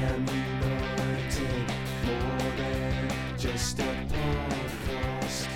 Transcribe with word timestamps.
Ham 0.00 0.24
United, 0.28 1.68
more 2.06 2.50
than 2.56 3.36
just 3.36 3.78
a 3.80 3.82
podcast. 4.08 5.48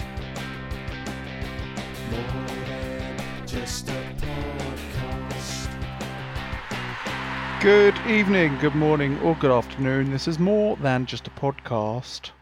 More 2.11 2.49
than 2.67 3.47
just 3.47 3.89
a 3.89 3.93
podcast. 4.21 5.71
Good 7.63 7.97
evening, 8.07 8.59
good 8.59 8.75
morning, 8.75 9.19
or 9.21 9.35
good 9.37 9.51
afternoon. 9.51 10.11
This 10.11 10.29
is 10.29 10.39
more 10.39 10.77
than 10.77 11.07
just 11.07 11.27
a 11.27 11.31
podcast. 11.31 12.33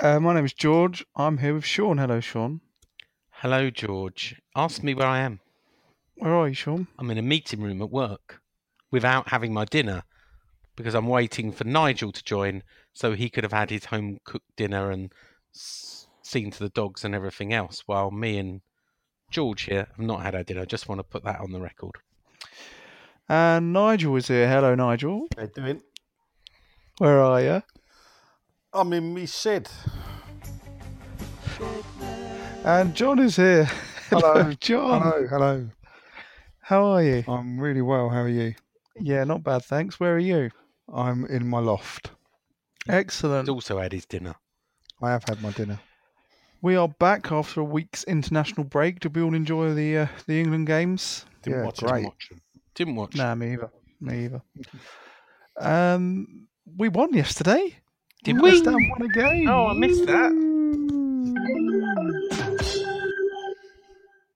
Uh, 0.00 0.18
my 0.18 0.34
name 0.34 0.44
is 0.44 0.54
George. 0.54 1.06
I'm 1.14 1.38
here 1.38 1.54
with 1.54 1.64
Sean. 1.64 1.98
Hello, 1.98 2.18
Sean. 2.18 2.62
Hello, 3.30 3.70
George. 3.70 4.42
Ask 4.56 4.82
me 4.82 4.94
where 4.94 5.06
I 5.06 5.20
am. 5.20 5.38
Where 6.16 6.34
are 6.34 6.48
you, 6.48 6.54
Sean? 6.54 6.88
I'm 6.98 7.12
in 7.12 7.18
a 7.18 7.22
meeting 7.22 7.62
room 7.62 7.80
at 7.80 7.90
work 7.90 8.42
without 8.90 9.28
having 9.28 9.54
my 9.54 9.64
dinner 9.64 10.02
because 10.80 10.94
I'm 10.94 11.06
waiting 11.06 11.52
for 11.52 11.64
Nigel 11.64 12.12
to 12.12 12.24
join 12.24 12.62
so 12.92 13.12
he 13.12 13.30
could 13.30 13.44
have 13.44 13.52
had 13.52 13.70
his 13.70 13.86
home 13.86 14.18
cooked 14.24 14.56
dinner 14.56 14.90
and 14.90 15.12
seen 15.52 16.50
to 16.50 16.58
the 16.58 16.68
dogs 16.70 17.04
and 17.04 17.14
everything 17.14 17.52
else 17.52 17.82
while 17.86 18.10
me 18.10 18.38
and 18.38 18.60
George 19.30 19.62
here 19.62 19.88
have 19.96 20.04
not 20.04 20.22
had 20.22 20.34
our 20.34 20.42
dinner. 20.42 20.62
I 20.62 20.64
just 20.64 20.88
want 20.88 20.98
to 20.98 21.04
put 21.04 21.24
that 21.24 21.40
on 21.40 21.52
the 21.52 21.60
record. 21.60 21.92
And 23.28 23.72
Nigel 23.72 24.16
is 24.16 24.28
here. 24.28 24.48
Hello, 24.48 24.74
Nigel. 24.74 25.28
How 25.36 25.42
you 25.42 25.50
doing? 25.54 25.82
Where 26.98 27.20
are 27.20 27.40
you? 27.40 27.62
I'm 28.72 28.92
in 28.92 29.14
me 29.14 29.26
shed. 29.26 29.68
And 32.64 32.94
John 32.94 33.18
is 33.18 33.36
here. 33.36 33.68
Hello. 34.08 34.52
John. 34.60 35.02
Hello, 35.02 35.26
hello. 35.28 35.68
How 36.60 36.84
are 36.84 37.02
you? 37.02 37.24
I'm 37.26 37.58
really 37.58 37.82
well. 37.82 38.08
How 38.08 38.22
are 38.22 38.28
you? 38.28 38.54
Yeah, 39.00 39.24
not 39.24 39.42
bad, 39.42 39.64
thanks. 39.64 39.98
Where 39.98 40.14
are 40.14 40.18
you? 40.18 40.50
I'm 40.94 41.24
in 41.26 41.46
my 41.46 41.58
loft. 41.60 42.10
Excellent. 42.88 43.46
He's 43.48 43.52
also 43.54 43.78
had 43.78 43.92
his 43.92 44.06
dinner. 44.06 44.34
I 45.02 45.10
have 45.10 45.24
had 45.28 45.42
my 45.42 45.50
dinner. 45.50 45.80
We 46.62 46.76
are 46.76 46.88
back 46.88 47.30
after 47.32 47.60
a 47.60 47.64
week's 47.64 48.04
international 48.04 48.64
break. 48.64 49.00
Did 49.00 49.14
we 49.16 49.22
all 49.22 49.34
enjoy 49.34 49.72
the 49.74 49.98
uh, 49.98 50.06
the 50.26 50.40
England 50.40 50.66
games? 50.66 51.24
Didn't 51.42 51.60
Yeah, 51.60 51.64
watch 51.66 51.78
great. 51.78 51.92
Didn't 51.92 52.04
watch. 52.04 52.32
Didn't 52.74 52.96
watch. 52.96 53.14
Nah, 53.16 53.34
me 53.34 53.52
either. 53.54 53.70
Me 54.00 54.24
either. 54.24 54.42
Um, 55.58 56.48
we 56.76 56.88
won 56.88 57.14
yesterday. 57.14 57.76
Did 58.24 58.40
West 58.40 58.66
we? 58.66 58.72
Ham 58.72 58.90
won 58.90 59.02
a 59.02 59.08
game. 59.08 59.48
Oh, 59.48 59.68
I 59.68 59.72
missed 59.74 60.06
that. 60.06 60.32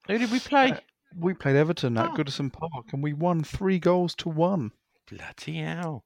Who 0.07 0.19
did 0.19 0.31
we 0.31 0.39
play? 0.41 0.73
Uh, 0.73 0.77
We 1.19 1.33
played 1.35 1.57
Everton 1.57 1.97
at 1.99 2.11
Oh. 2.11 2.15
Goodison 2.15 2.53
Park 2.53 2.87
and 2.93 3.03
we 3.03 3.13
won 3.13 3.45
three 3.45 3.79
goals 3.79 4.15
to 4.17 4.29
one. 4.29 4.73
Bloody 5.11 5.59
hell! 5.59 6.05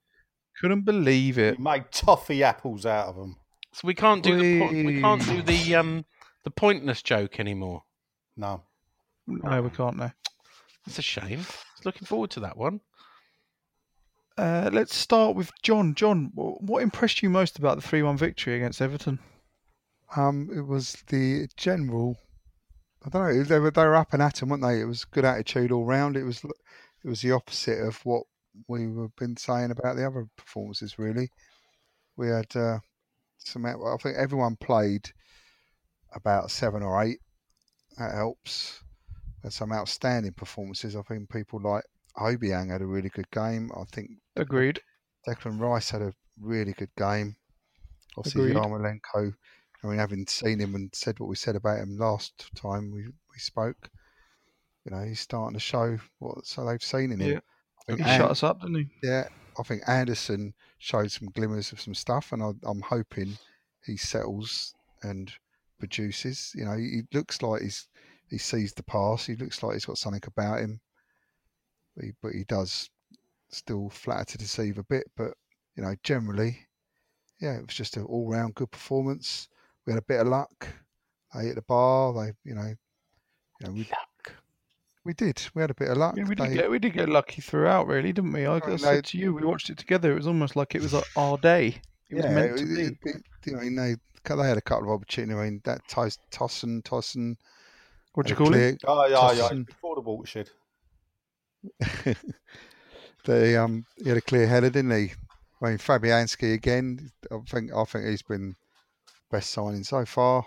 Couldn't 0.61 0.83
believe 0.83 1.39
it. 1.39 1.59
You 1.59 1.65
made 1.65 1.91
toffee 1.93 2.43
apples 2.43 2.85
out 2.87 3.09
of 3.09 3.17
them. 3.17 3.37
So 3.73 3.87
we 3.87 3.95
can't 3.95 4.23
do 4.23 4.37
the 4.39 4.61
po- 4.61 4.73
we 4.73 5.01
can't 5.01 5.25
do 5.25 5.43
the 5.43 5.75
um 5.77 6.05
the 6.45 6.51
pointless 6.51 7.03
joke 7.03 7.39
anymore. 7.39 7.85
No. 8.37 8.63
No, 9.27 9.63
we 9.63 9.71
can't 9.71 9.97
now. 9.97 10.13
That's 10.87 10.99
a 10.99 11.03
shame. 11.03 11.41
I 11.41 11.77
was 11.77 11.85
looking 11.85 12.07
forward 12.07 12.31
to 12.31 12.41
that 12.41 12.57
one. 12.57 12.81
Uh, 14.39 14.71
let's 14.73 14.95
start 14.95 15.35
with 15.37 15.51
John. 15.63 15.95
John, 15.95 16.27
wh- 16.35 16.63
what 16.63 16.83
impressed 16.83 17.23
you 17.23 17.29
most 17.29 17.59
about 17.59 17.77
the 17.77 17.87
3 17.87 18.03
1 18.03 18.17
victory 18.17 18.55
against 18.57 18.81
Everton? 18.81 19.19
Um, 20.17 20.49
it 20.55 20.63
was 20.63 21.03
the 21.09 21.49
general. 21.57 22.17
I 23.05 23.11
don't 23.11 23.23
know. 23.37 23.43
They 23.43 23.59
were 23.59 23.71
they 23.71 23.85
were 23.85 23.97
up 23.97 24.13
and 24.13 24.23
at 24.23 24.37
at 24.39 24.43
'em, 24.43 24.49
weren't 24.49 24.63
they? 24.63 24.81
It 24.81 24.87
was 24.87 25.05
good 25.05 25.25
attitude 25.25 25.71
all 25.73 25.85
round. 25.85 26.17
It 26.17 26.25
was 26.25 26.43
it 26.45 27.09
was 27.09 27.21
the 27.21 27.33
opposite 27.33 27.81
of 27.81 27.99
what 28.07 28.25
we 28.67 28.83
have 28.83 29.15
been 29.17 29.37
saying 29.37 29.71
about 29.71 29.97
the 29.97 30.07
other 30.07 30.27
performances. 30.37 30.99
Really, 30.99 31.31
we 32.17 32.29
had 32.29 32.55
uh, 32.57 32.79
some. 33.39 33.67
I 33.67 33.75
think 34.03 34.17
everyone 34.17 34.57
played 34.57 35.11
about 36.15 36.51
seven 36.51 36.83
or 36.83 37.03
eight. 37.03 37.19
That 37.99 38.15
helps. 38.15 38.83
Had 39.43 39.53
some 39.53 39.73
outstanding 39.73 40.33
performances. 40.33 40.97
I 40.97 41.03
think 41.03 41.31
people 41.31 41.61
like 41.63 41.85
Obiang 42.17 42.71
had 42.71 42.83
a 42.83 42.87
really 42.87 43.09
good 43.09 43.31
game. 43.31 43.71
I 43.77 43.85
think 43.93 44.11
Agreed. 44.37 44.81
Declan 45.27 45.61
Rice 45.61 45.91
had 45.91 46.03
a 46.03 46.13
really 46.41 46.73
good 46.73 46.91
game. 46.97 47.37
Obviously. 48.17 48.53
Yarmolenko. 48.53 49.35
I 49.83 49.87
mean, 49.87 49.99
having 49.99 50.27
seen 50.27 50.59
him 50.59 50.75
and 50.75 50.91
said 50.93 51.21
what 51.21 51.29
we 51.29 51.37
said 51.37 51.55
about 51.55 51.79
him 51.79 51.99
last 51.99 52.51
time 52.57 52.91
we, 52.91 53.05
we 53.05 53.39
spoke, 53.39 53.89
you 54.85 54.91
know, 54.91 55.05
he's 55.05 55.21
starting 55.21 55.55
to 55.55 55.61
show 55.61 55.99
what 56.19 56.45
so 56.47 56.67
they've 56.67 56.83
seen 56.83 57.13
in 57.13 57.21
him. 57.21 57.33
Yeah. 57.35 57.41
I 57.88 57.93
think 57.93 58.00
He 58.00 58.10
An- 58.10 58.21
shut 58.21 58.31
us 58.31 58.43
up, 58.43 58.60
didn't 58.60 58.76
he? 58.76 58.87
yeah, 59.03 59.28
I 59.59 59.62
think 59.62 59.82
Anderson 59.88 60.54
showed 60.78 61.10
some 61.10 61.28
glimmers 61.31 61.72
of 61.72 61.81
some 61.81 61.94
stuff, 61.94 62.32
and 62.32 62.43
I, 62.43 62.50
I'm 62.65 62.82
hoping 62.82 63.38
he 63.84 63.97
settles 63.97 64.75
and 65.03 65.32
produces. 65.78 66.53
You 66.54 66.65
know, 66.66 66.76
he 66.76 67.03
looks 67.12 67.41
like 67.43 67.62
he's 67.62 67.88
he 68.28 68.38
sees 68.38 68.72
the 68.75 68.82
pass. 68.82 69.26
He 69.26 69.37
looks 69.37 69.62
like 69.62 69.75
he's 69.75 69.87
got 69.87 69.99
something 69.99 70.22
about 70.26 70.60
him, 70.60 70.81
but 71.97 72.04
he, 72.04 72.12
but 72.22 72.32
he 72.32 72.44
does 72.44 72.91
still 73.50 73.88
flatter 73.88 74.25
to 74.26 74.38
deceive 74.38 74.76
a 74.78 74.84
bit. 74.84 75.05
But 75.16 75.32
you 75.76 75.82
know, 75.82 75.94
generally, 76.03 76.59
yeah, 77.41 77.56
it 77.56 77.66
was 77.66 77.75
just 77.75 77.97
an 77.97 78.05
all-round 78.05 78.55
good 78.55 78.70
performance. 78.70 79.49
We 79.87 79.93
had 79.93 80.03
a 80.03 80.06
bit 80.06 80.20
of 80.20 80.26
luck. 80.26 80.69
They 81.34 81.47
hit 81.47 81.55
the 81.55 81.62
bar. 81.62 82.12
They, 82.12 82.32
you 82.44 82.55
know, 82.55 82.75
you 83.60 83.66
know, 83.66 83.72
we, 83.72 83.88
we 85.09 85.15
did. 85.15 85.41
We 85.55 85.63
had 85.63 85.71
a 85.71 85.75
bit 85.75 85.89
of 85.89 85.97
luck. 85.97 86.17
Yeah, 86.19 86.25
we 86.25 86.35
did 86.35 86.51
They- 86.51 86.55
get 86.55 86.71
we 86.71 86.79
did 86.79 86.93
get 86.93 87.09
lucky 87.09 87.41
throughout, 87.41 87.87
really, 87.87 88.13
didn't 88.13 88.33
we? 88.33 88.45
I, 88.45 88.59
I 88.63 88.67
mean, 88.69 88.77
said 88.79 88.97
they- 88.97 89.01
to 89.03 89.19
you, 89.19 89.33
we 89.33 89.43
watched 89.43 89.71
it 89.71 89.79
together. 89.79 90.13
It 90.13 90.17
was 90.17 90.27
almost 90.27 90.55
like 90.55 90.75
it 90.75 90.83
was 90.83 90.93
our 91.17 91.39
day. 91.39 91.81
It 92.11 92.17
was 92.17 92.25
yeah, 92.27 92.31
meant 92.35 92.59
to 92.59 92.63
it- 92.65 92.77
be. 92.77 92.83
it- 92.83 93.17
it- 93.17 93.25
you 93.47 93.53
know, 93.71 93.82
they, 93.82 93.97
they 94.37 94.47
had 94.49 94.59
a 94.59 94.61
couple 94.61 94.85
of 94.88 94.91
opportunities. 94.94 95.35
I 95.38 95.44
mean, 95.44 95.61
that 95.65 95.81
Tos- 95.88 96.19
Tosun, 96.31 96.82
Tosun. 96.82 97.37
What 98.12 98.27
do 98.27 98.31
you 98.32 98.37
had 98.37 98.43
a 98.43 98.44
call 98.44 98.55
it? 98.55 98.81
clear- 98.81 98.87
Oh, 98.87 99.06
yeah, 99.06 99.32
yeah. 99.50 99.62
Before 99.62 99.94
the 99.94 100.03
watershed. 100.03 100.50
they 103.25 103.56
um 103.56 103.85
he 103.97 104.09
had 104.11 104.19
a 104.19 104.23
clear 104.23 104.47
header, 104.47 104.69
didn't 104.71 104.91
he? 104.91 105.12
I 105.62 105.69
mean 105.71 105.79
Fabianski 105.79 106.53
again. 106.53 107.11
I 107.32 107.38
think 107.49 107.73
I 107.75 107.85
think 107.85 108.05
he's 108.06 108.23
been 108.23 108.56
best 109.31 109.50
signing 109.50 109.85
so 109.85 110.05
far. 110.05 110.44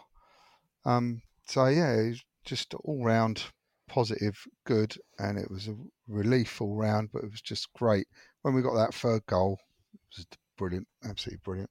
Um, 0.85 1.21
so 1.47 1.65
yeah, 1.65 2.01
he's 2.03 2.23
just 2.45 2.73
all 2.75 3.03
round 3.03 3.43
positive, 3.91 4.41
good, 4.65 4.95
and 5.19 5.37
it 5.37 5.51
was 5.51 5.67
a 5.67 5.75
relief 6.07 6.61
all 6.61 6.75
round. 6.75 7.09
But 7.11 7.23
it 7.25 7.31
was 7.31 7.41
just 7.41 7.71
great 7.73 8.07
when 8.41 8.53
we 8.53 8.61
got 8.61 8.75
that 8.75 8.93
third 8.93 9.25
goal. 9.27 9.59
It 9.93 10.17
was 10.17 10.25
brilliant, 10.57 10.87
absolutely 11.03 11.41
brilliant. 11.43 11.69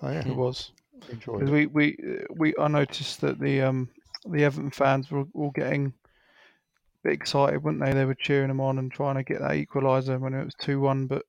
So 0.00 0.08
yeah, 0.08 0.26
It 0.26 0.36
was. 0.36 0.72
enjoyed 1.10 1.42
it. 1.42 1.50
we 1.50 1.66
we 1.66 1.96
uh, 1.98 2.24
we 2.36 2.54
I 2.58 2.68
noticed 2.68 3.20
that 3.22 3.40
the 3.40 3.60
um 3.62 3.90
the 4.30 4.44
Everton 4.44 4.70
fans 4.70 5.10
were 5.10 5.24
all 5.34 5.50
getting 5.50 5.86
a 5.86 7.08
bit 7.08 7.12
excited, 7.14 7.62
weren't 7.62 7.80
they? 7.80 7.92
They 7.92 8.04
were 8.04 8.14
cheering 8.14 8.48
them 8.48 8.60
on 8.60 8.78
and 8.78 8.90
trying 8.92 9.16
to 9.16 9.22
get 9.24 9.40
that 9.40 9.52
equaliser 9.52 10.18
when 10.20 10.34
it 10.34 10.44
was 10.44 10.54
two 10.54 10.80
one. 10.80 11.06
But 11.06 11.24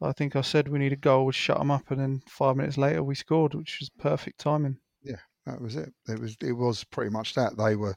I 0.00 0.12
think 0.12 0.36
I 0.36 0.40
said 0.42 0.68
we 0.68 0.78
need 0.78 0.92
a 0.92 0.96
goal, 0.96 1.30
shut 1.32 1.58
them 1.58 1.70
up, 1.70 1.90
and 1.90 2.00
then 2.00 2.22
five 2.28 2.56
minutes 2.56 2.78
later 2.78 3.02
we 3.02 3.14
scored, 3.14 3.54
which 3.54 3.78
was 3.80 3.90
perfect 3.90 4.38
timing. 4.38 4.76
Yeah, 5.02 5.20
that 5.46 5.60
was 5.60 5.76
it. 5.76 5.92
It 6.08 6.18
was 6.20 6.36
it 6.40 6.52
was 6.52 6.84
pretty 6.84 7.10
much 7.10 7.34
that. 7.34 7.56
They 7.56 7.74
were 7.76 7.96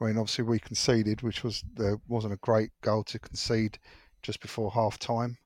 I 0.00 0.04
mean 0.04 0.18
obviously 0.18 0.44
we 0.44 0.58
conceded, 0.58 1.22
which 1.22 1.42
was 1.42 1.64
there 1.74 1.98
wasn't 2.08 2.34
a 2.34 2.38
great 2.38 2.70
goal 2.82 3.04
to 3.04 3.18
concede 3.18 3.78
just 4.22 4.40
before 4.40 4.70
half 4.72 4.98
time. 4.98 5.38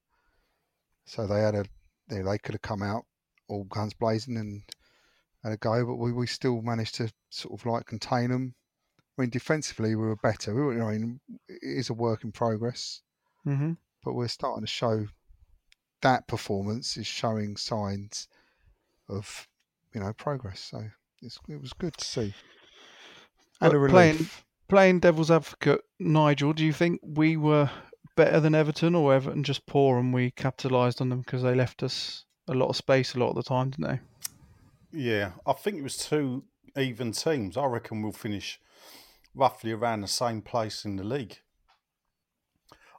So 1.05 1.27
they 1.27 1.41
had 1.41 1.55
a 1.55 1.65
they, 2.09 2.23
they 2.23 2.39
could 2.39 2.55
have 2.55 2.63
come 2.63 2.83
out 2.83 3.05
all 3.49 3.65
guns 3.65 3.95
blazing 3.95 4.37
and 4.37 4.63
had 5.43 5.53
a 5.53 5.57
go, 5.57 5.85
but 5.85 5.97
we, 5.97 6.13
we 6.13 6.27
still 6.27 6.63
managed 6.63 6.97
to 6.97 7.13
sort 7.31 7.59
of 7.59 7.67
like 7.67 7.87
contain 7.87 8.31
them. 8.31 8.55
I 9.19 9.23
mean 9.23 9.31
defensively 9.31 9.95
we 9.95 10.07
were 10.07 10.17
better. 10.17 10.55
We 10.55 10.63
were, 10.63 10.83
I 10.83 10.97
mean 10.97 11.21
it 11.49 11.61
is 11.63 11.91
a 11.91 11.95
work 11.95 12.25
in 12.25 12.33
progress, 12.33 13.03
hmm 13.45 13.73
but 14.03 14.15
we're 14.15 14.29
starting 14.29 14.65
to 14.65 14.71
show 14.71 15.07
that 16.01 16.27
performance 16.27 16.97
is 16.97 17.07
showing 17.07 17.57
signs 17.57 18.29
of 19.09 19.47
you 19.95 20.01
know 20.01 20.13
progress. 20.13 20.61
So 20.61 20.85
it's, 21.23 21.39
it 21.49 21.61
was 21.61 21.73
good 21.73 21.97
to 21.99 22.05
see. 22.05 22.35
And 23.61 23.73
a 23.73 23.89
playing- 23.89 24.15
relief. 24.17 24.45
Playing 24.69 25.01
devil's 25.01 25.33
advocate, 25.33 25.81
Nigel, 25.99 26.53
do 26.53 26.65
you 26.65 26.73
think 26.73 27.01
we 27.03 27.37
were 27.37 27.69
better 28.15 28.39
than 28.39 28.55
Everton, 28.55 28.95
or 28.95 29.13
Everton 29.13 29.43
just 29.43 29.67
poor 29.67 29.99
and 29.99 30.15
we 30.15 30.31
capitalised 30.31 31.01
on 31.01 31.09
them 31.09 31.23
because 31.23 31.43
they 31.43 31.57
left 31.57 31.83
us 31.83 32.25
a 32.47 32.55
lot 32.55 32.69
of 32.69 32.77
space 32.77 33.15
a 33.15 33.19
lot 33.19 33.31
of 33.31 33.37
the 33.37 33.43
time, 33.43 33.71
didn't 33.71 33.89
they? 33.89 34.01
Yeah, 34.93 35.33
I 35.45 35.55
think 35.55 35.77
it 35.77 35.83
was 35.83 35.97
two 35.97 36.45
even 36.77 37.11
teams. 37.13 37.57
I 37.57 37.65
reckon 37.67 38.03
we'll 38.03 38.13
finish 38.13 38.61
roughly 39.35 39.73
around 39.73 40.03
the 40.03 40.09
same 40.09 40.43
place 40.43 40.85
in 40.85 40.97
the 40.97 41.05
league. 41.05 41.39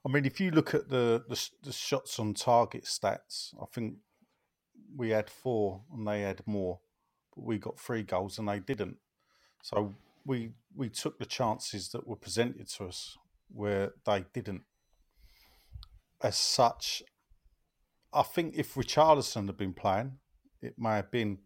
I 0.05 0.11
mean, 0.11 0.25
if 0.25 0.39
you 0.39 0.51
look 0.51 0.73
at 0.73 0.89
the, 0.89 1.23
the, 1.29 1.49
the 1.63 1.71
shots 1.71 2.17
on 2.19 2.33
target 2.33 2.85
stats, 2.85 3.53
I 3.61 3.65
think 3.71 3.95
we 4.95 5.11
had 5.11 5.29
four 5.29 5.83
and 5.93 6.07
they 6.07 6.21
had 6.21 6.45
more, 6.45 6.79
but 7.35 7.45
we 7.45 7.59
got 7.59 7.79
three 7.79 8.03
goals 8.03 8.39
and 8.39 8.47
they 8.47 8.59
didn't. 8.59 8.97
So 9.61 9.93
we 10.25 10.51
we 10.75 10.89
took 10.89 11.19
the 11.19 11.25
chances 11.25 11.89
that 11.89 12.07
were 12.07 12.15
presented 12.15 12.67
to 12.69 12.85
us 12.85 13.17
where 13.53 13.91
they 14.05 14.25
didn't. 14.33 14.63
As 16.23 16.37
such, 16.37 17.03
I 18.13 18.21
think 18.23 18.53
if 18.55 18.75
Richarlison 18.75 19.47
had 19.47 19.57
been 19.57 19.73
playing, 19.73 20.19
it 20.61 20.75
may 20.77 20.95
have 20.97 21.11
been, 21.11 21.39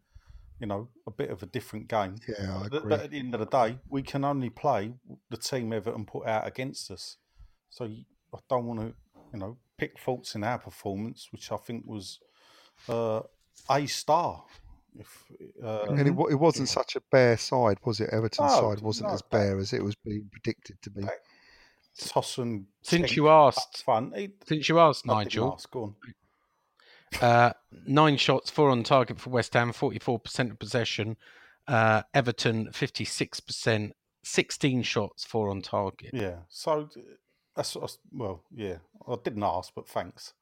you 0.60 0.68
know, 0.68 0.89
a 1.07 1.12
bit 1.12 1.30
of 1.30 1.42
a 1.42 1.45
different 1.45 1.88
game. 1.88 2.16
Yeah, 2.27 2.57
I 2.57 2.68
But, 2.68 2.77
agree. 2.77 2.89
but 2.89 3.00
at 3.01 3.12
the 3.12 3.19
end 3.19 3.33
of 3.33 3.39
the 3.39 3.45
day, 3.45 3.80
we 3.89 4.01
can 4.04 4.25
only 4.25 4.50
play 4.50 4.94
the 5.30 5.38
team 5.38 5.71
Everton 5.71 6.06
put 6.06 6.28
out 6.28 6.45
against 6.45 6.92
us. 6.92 7.18
So 7.69 7.86
I 7.86 8.38
don't 8.50 8.66
want 8.66 8.81
to, 8.81 8.94
you 9.33 9.39
know, 9.39 9.57
pick 9.78 9.98
faults 10.00 10.36
in 10.36 10.44
our 10.44 10.60
performance, 10.60 11.30
which 11.31 11.51
I 11.51 11.57
think 11.57 11.86
was 11.86 12.19
uh, 12.89 13.21
a 13.69 13.86
star. 13.88 14.44
If 15.00 15.25
uh, 15.63 15.83
and 15.89 16.00
it, 16.00 16.07
it 16.31 16.36
wasn't 16.39 16.69
such 16.69 16.95
a 16.95 17.01
bare 17.12 17.38
side, 17.38 17.77
was 17.86 18.00
it? 18.00 18.09
Everton's 18.12 18.51
No, 18.53 18.71
side 18.74 18.81
wasn't 18.81 19.09
no, 19.09 19.15
as 19.15 19.21
bare 19.21 19.57
as 19.59 19.74
it 19.74 19.83
was 19.83 19.95
being 19.95 20.30
predicted 20.31 20.81
to 20.83 20.89
be. 20.89 21.01
that- 21.01 21.19
Toss 21.97 22.38
and 22.39 22.65
Since 22.81 23.15
you 23.15 23.30
asked, 23.30 23.83
front, 23.86 24.18
he, 24.18 24.30
since 24.45 24.68
you 24.68 24.80
asked, 24.80 25.06
Nigel, 25.06 25.53
ask, 25.53 25.71
go 25.71 25.83
on. 25.83 25.95
uh, 27.21 27.53
nine 27.88 28.18
shots, 28.18 28.50
four 28.50 28.69
on 28.69 28.83
target 28.83 29.18
for 29.19 29.30
West 29.30 29.53
Ham, 29.53 29.71
forty-four 29.71 30.19
percent 30.19 30.51
of 30.51 30.59
possession. 30.59 31.15
Uh, 31.69 32.01
Everton, 32.13 32.69
fifty-six 32.74 33.39
percent, 33.39 33.94
sixteen 34.24 34.81
shots, 34.83 35.24
four 35.24 35.50
on 35.50 35.62
target. 35.62 36.09
Yeah, 36.13 36.39
so 36.50 36.89
that's 37.56 37.75
what 37.75 37.81
I 37.83 37.86
s- 37.86 37.97
well, 38.12 38.44
yeah. 38.53 38.77
I 39.07 39.15
didn't 39.24 39.44
ask, 39.44 39.71
but 39.74 39.88
thanks. 39.88 40.33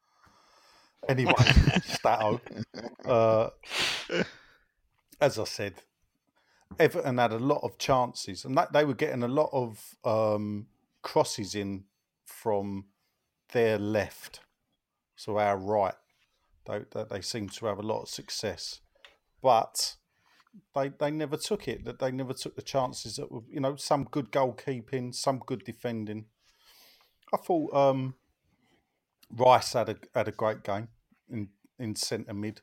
Anyway, 1.08 1.34
Stato. 1.86 2.42
Uh, 3.06 3.50
as 5.20 5.40
I 5.40 5.44
said, 5.46 5.76
Everton 6.80 7.18
had 7.18 7.32
a 7.32 7.40
lot 7.40 7.62
of 7.64 7.78
chances, 7.78 8.46
and 8.46 8.58
that 8.58 8.74
they 8.74 8.86
were 8.86 8.94
getting 8.94 9.24
a 9.24 9.28
lot 9.28 9.50
of 9.52 9.96
um, 10.04 10.68
crosses 11.02 11.56
in 11.56 11.86
from 12.26 12.86
their 13.52 13.78
left, 13.78 14.40
so 15.16 15.38
our 15.38 15.58
right. 15.58 15.94
They, 16.66 16.80
they 16.92 17.04
they 17.10 17.22
seem 17.22 17.50
to 17.50 17.66
have 17.66 17.80
a 17.80 17.84
lot 17.84 18.04
of 18.04 18.10
success, 18.10 18.80
but 19.42 19.98
they 20.74 20.90
they 20.90 21.12
never 21.12 21.38
took 21.38 21.68
it. 21.68 21.86
That 21.86 22.00
they 22.00 22.12
never 22.12 22.34
took 22.34 22.56
the 22.56 22.62
chances 22.62 23.18
that 23.18 23.32
were 23.32 23.42
you 23.50 23.60
know 23.60 23.76
some 23.76 24.06
good 24.06 24.32
goalkeeping, 24.32 25.14
some 25.14 25.42
good 25.46 25.64
defending. 25.64 26.26
I 27.34 27.38
thought 27.38 27.74
um, 27.74 28.16
Rice 29.30 29.74
had 29.74 29.90
a 29.90 29.96
had 30.16 30.28
a 30.28 30.32
great 30.32 30.64
game 30.64 30.88
in 31.30 31.50
in 31.78 31.96
centre 31.96 32.34
mid. 32.34 32.62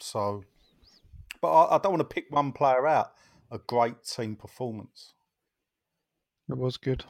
So, 0.00 0.44
but 1.40 1.50
I, 1.50 1.76
I 1.76 1.78
don't 1.78 1.92
want 1.92 2.08
to 2.08 2.14
pick 2.14 2.26
one 2.30 2.52
player 2.52 2.86
out. 2.86 3.12
A 3.50 3.58
great 3.58 4.04
team 4.04 4.36
performance. 4.36 5.14
It 6.50 6.58
was 6.58 6.76
good. 6.76 7.04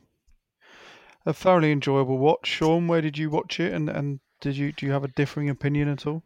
A 1.27 1.33
thoroughly 1.33 1.73
enjoyable 1.73 2.19
watch. 2.19 2.47
Sean, 2.47 2.87
where 2.89 3.01
did 3.01 3.19
you 3.19 3.29
watch 3.31 3.61
it, 3.61 3.73
and 3.73 3.89
and 3.89 4.21
did 4.41 4.57
you 4.57 4.73
do 4.73 4.87
you 4.87 4.93
have 4.93 5.05
a 5.05 5.09
differing 5.09 5.51
opinion 5.51 5.89
at 5.89 6.07
all? 6.07 6.23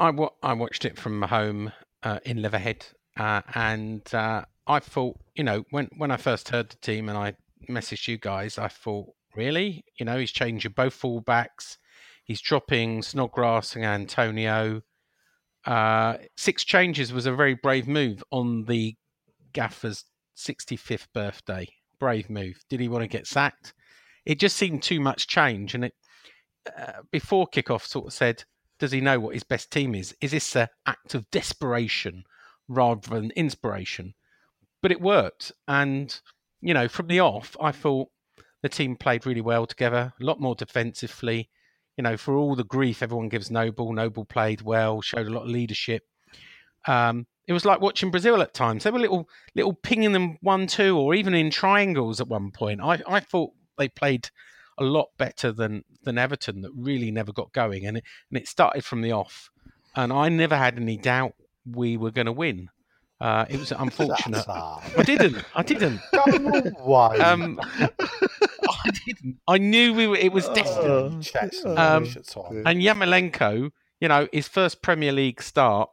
I 0.00 0.10
wa- 0.10 0.32
I 0.42 0.54
watched 0.54 0.84
it 0.84 0.98
from 0.98 1.22
home 1.22 1.72
uh, 2.02 2.18
in 2.24 2.42
Leatherhead, 2.42 2.86
uh, 3.16 3.42
and 3.54 4.02
uh, 4.12 4.44
I 4.66 4.80
thought, 4.80 5.18
you 5.34 5.44
know, 5.44 5.64
when 5.70 5.88
when 5.96 6.10
I 6.10 6.16
first 6.16 6.48
heard 6.48 6.70
the 6.70 6.76
team 6.76 7.08
and 7.08 7.16
I 7.16 7.34
messaged 7.68 8.08
you 8.08 8.18
guys, 8.18 8.58
I 8.58 8.68
thought, 8.68 9.10
really, 9.36 9.84
you 9.98 10.04
know, 10.04 10.18
he's 10.18 10.32
changing 10.32 10.72
both 10.72 11.00
fullbacks, 11.00 11.76
he's 12.24 12.40
dropping 12.40 13.02
Snodgrass 13.02 13.76
and 13.76 13.84
Antonio. 13.84 14.82
Uh, 15.66 16.16
six 16.36 16.64
changes 16.64 17.12
was 17.12 17.26
a 17.26 17.34
very 17.34 17.54
brave 17.54 17.86
move 17.86 18.22
on 18.30 18.64
the 18.64 18.96
gaffer's 19.52 20.04
65th 20.36 21.06
birthday. 21.14 21.66
Brave 22.00 22.28
move. 22.28 22.64
Did 22.68 22.80
he 22.80 22.88
want 22.88 23.02
to 23.02 23.08
get 23.08 23.26
sacked? 23.26 23.74
It 24.24 24.38
just 24.38 24.56
seemed 24.56 24.82
too 24.82 25.00
much 25.00 25.26
change, 25.26 25.74
and 25.74 25.84
it 25.84 25.94
uh, 26.76 27.02
before 27.10 27.46
kickoff 27.46 27.84
sort 27.86 28.06
of 28.06 28.12
said, 28.12 28.44
does 28.78 28.92
he 28.92 29.00
know 29.00 29.20
what 29.20 29.34
his 29.34 29.44
best 29.44 29.70
team 29.70 29.94
is? 29.94 30.14
Is 30.20 30.32
this 30.32 30.56
an 30.56 30.68
act 30.86 31.14
of 31.14 31.30
desperation 31.30 32.24
rather 32.68 33.08
than 33.08 33.30
inspiration? 33.32 34.14
But 34.80 34.90
it 34.92 35.00
worked. 35.00 35.52
And, 35.68 36.20
you 36.60 36.74
know, 36.74 36.88
from 36.88 37.06
the 37.06 37.20
off, 37.20 37.56
I 37.60 37.70
thought 37.70 38.08
the 38.62 38.68
team 38.68 38.96
played 38.96 39.26
really 39.26 39.40
well 39.40 39.66
together, 39.66 40.12
a 40.20 40.24
lot 40.24 40.40
more 40.40 40.54
defensively. 40.54 41.48
You 41.96 42.02
know, 42.02 42.16
for 42.16 42.34
all 42.34 42.56
the 42.56 42.64
grief 42.64 43.02
everyone 43.02 43.28
gives 43.28 43.50
Noble, 43.50 43.92
Noble 43.92 44.24
played 44.24 44.62
well, 44.62 45.02
showed 45.02 45.26
a 45.26 45.30
lot 45.30 45.44
of 45.44 45.50
leadership. 45.50 46.02
Um, 46.86 47.26
it 47.46 47.52
was 47.52 47.64
like 47.64 47.80
watching 47.80 48.10
Brazil 48.10 48.40
at 48.40 48.54
times. 48.54 48.84
They 48.84 48.90
were 48.90 48.98
little, 48.98 49.28
little 49.54 49.74
pinging 49.74 50.12
them 50.12 50.38
one, 50.40 50.66
two, 50.66 50.96
or 50.96 51.14
even 51.14 51.34
in 51.34 51.50
triangles 51.50 52.20
at 52.20 52.28
one 52.28 52.50
point. 52.50 52.80
I, 52.80 53.02
I 53.06 53.20
thought 53.20 53.52
they 53.78 53.88
played 53.88 54.30
a 54.78 54.84
lot 54.84 55.08
better 55.18 55.52
than 55.52 55.84
than 56.04 56.18
Everton 56.18 56.62
that 56.62 56.72
really 56.74 57.10
never 57.10 57.32
got 57.32 57.52
going, 57.52 57.86
and 57.86 57.98
it, 57.98 58.04
and 58.30 58.38
it 58.38 58.48
started 58.48 58.84
from 58.84 59.02
the 59.02 59.12
off. 59.12 59.50
And 59.94 60.12
I 60.12 60.28
never 60.28 60.56
had 60.56 60.78
any 60.78 60.96
doubt 60.96 61.34
we 61.70 61.96
were 61.96 62.10
going 62.10 62.26
to 62.26 62.32
win. 62.32 62.70
Uh, 63.20 63.44
it 63.48 63.58
was 63.58 63.72
unfortunate. 63.78 64.44
I 64.48 65.02
didn't. 65.04 65.44
I 65.54 65.62
didn't. 65.62 66.00
Away. 66.80 67.18
Um, 67.18 67.60
I 68.86 68.90
didn't. 69.06 69.38
I 69.48 69.58
knew 69.58 69.94
we 69.94 70.06
were. 70.06 70.16
It 70.16 70.32
was 70.32 70.48
destined. 70.48 71.22
Chats 71.22 71.62
and 71.64 71.78
um, 71.78 72.02
rubbish 72.02 72.16
at 72.16 72.26
times. 72.26 72.62
And 72.66 72.80
Yarmolenko, 72.80 73.70
you 74.00 74.08
know, 74.08 74.28
his 74.32 74.48
first 74.48 74.82
Premier 74.82 75.12
League 75.12 75.42
start, 75.42 75.90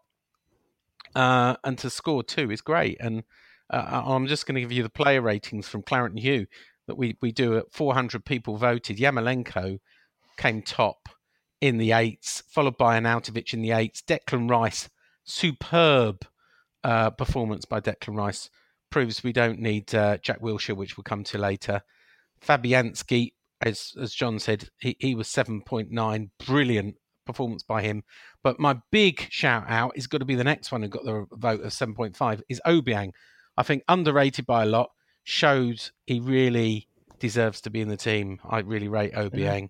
uh, 1.15 1.55
and 1.63 1.77
to 1.79 1.89
score 1.89 2.23
two 2.23 2.51
is 2.51 2.61
great. 2.61 2.97
And 2.99 3.23
uh, 3.69 4.03
I'm 4.05 4.27
just 4.27 4.45
going 4.45 4.55
to 4.55 4.61
give 4.61 4.71
you 4.71 4.83
the 4.83 4.89
player 4.89 5.21
ratings 5.21 5.67
from 5.67 5.83
Claret 5.83 6.11
and 6.11 6.19
Hugh 6.19 6.47
that 6.87 6.95
we, 6.95 7.17
we 7.21 7.31
do 7.31 7.55
at 7.55 7.71
400 7.71 8.25
people 8.25 8.57
voted. 8.57 8.97
Yarmolenko 8.97 9.79
came 10.37 10.61
top 10.61 11.09
in 11.61 11.77
the 11.77 11.91
eights, 11.91 12.43
followed 12.47 12.77
by 12.77 12.99
Arnautovic 12.99 13.53
in 13.53 13.61
the 13.61 13.71
eights. 13.71 14.01
Declan 14.01 14.49
Rice, 14.49 14.89
superb 15.23 16.25
uh, 16.83 17.11
performance 17.11 17.65
by 17.65 17.79
Declan 17.79 18.15
Rice. 18.15 18.49
Proves 18.89 19.23
we 19.23 19.33
don't 19.33 19.59
need 19.59 19.93
uh, 19.93 20.17
Jack 20.17 20.41
Wilshere, 20.41 20.75
which 20.75 20.97
we'll 20.97 21.03
come 21.03 21.23
to 21.25 21.37
later. 21.37 21.83
Fabianski, 22.45 23.33
as 23.61 23.93
as 23.99 24.13
John 24.13 24.39
said, 24.39 24.69
he, 24.79 24.95
he 24.99 25.15
was 25.15 25.27
7.9. 25.27 26.29
Brilliant 26.45 26.95
performance 27.25 27.63
by 27.63 27.81
him. 27.81 28.03
But 28.43 28.59
my 28.59 28.77
big 28.91 29.27
shout 29.29 29.65
out 29.67 29.93
is 29.95 30.07
going 30.07 30.21
to 30.21 30.25
be 30.25 30.35
the 30.35 30.43
next 30.43 30.71
one 30.71 30.81
who 30.81 30.87
got 30.87 31.03
the 31.03 31.25
vote 31.31 31.61
of 31.61 31.71
7.5 31.71 32.41
is 32.49 32.61
Obiang. 32.65 33.11
I 33.57 33.63
think 33.63 33.83
underrated 33.87 34.45
by 34.45 34.63
a 34.63 34.67
lot. 34.67 34.89
Showed 35.25 35.81
he 36.07 36.19
really 36.19 36.87
deserves 37.19 37.61
to 37.61 37.69
be 37.69 37.81
in 37.81 37.89
the 37.89 37.97
team. 37.97 38.39
I 38.49 38.59
really 38.59 38.87
rate 38.87 39.13
Obiang. 39.13 39.69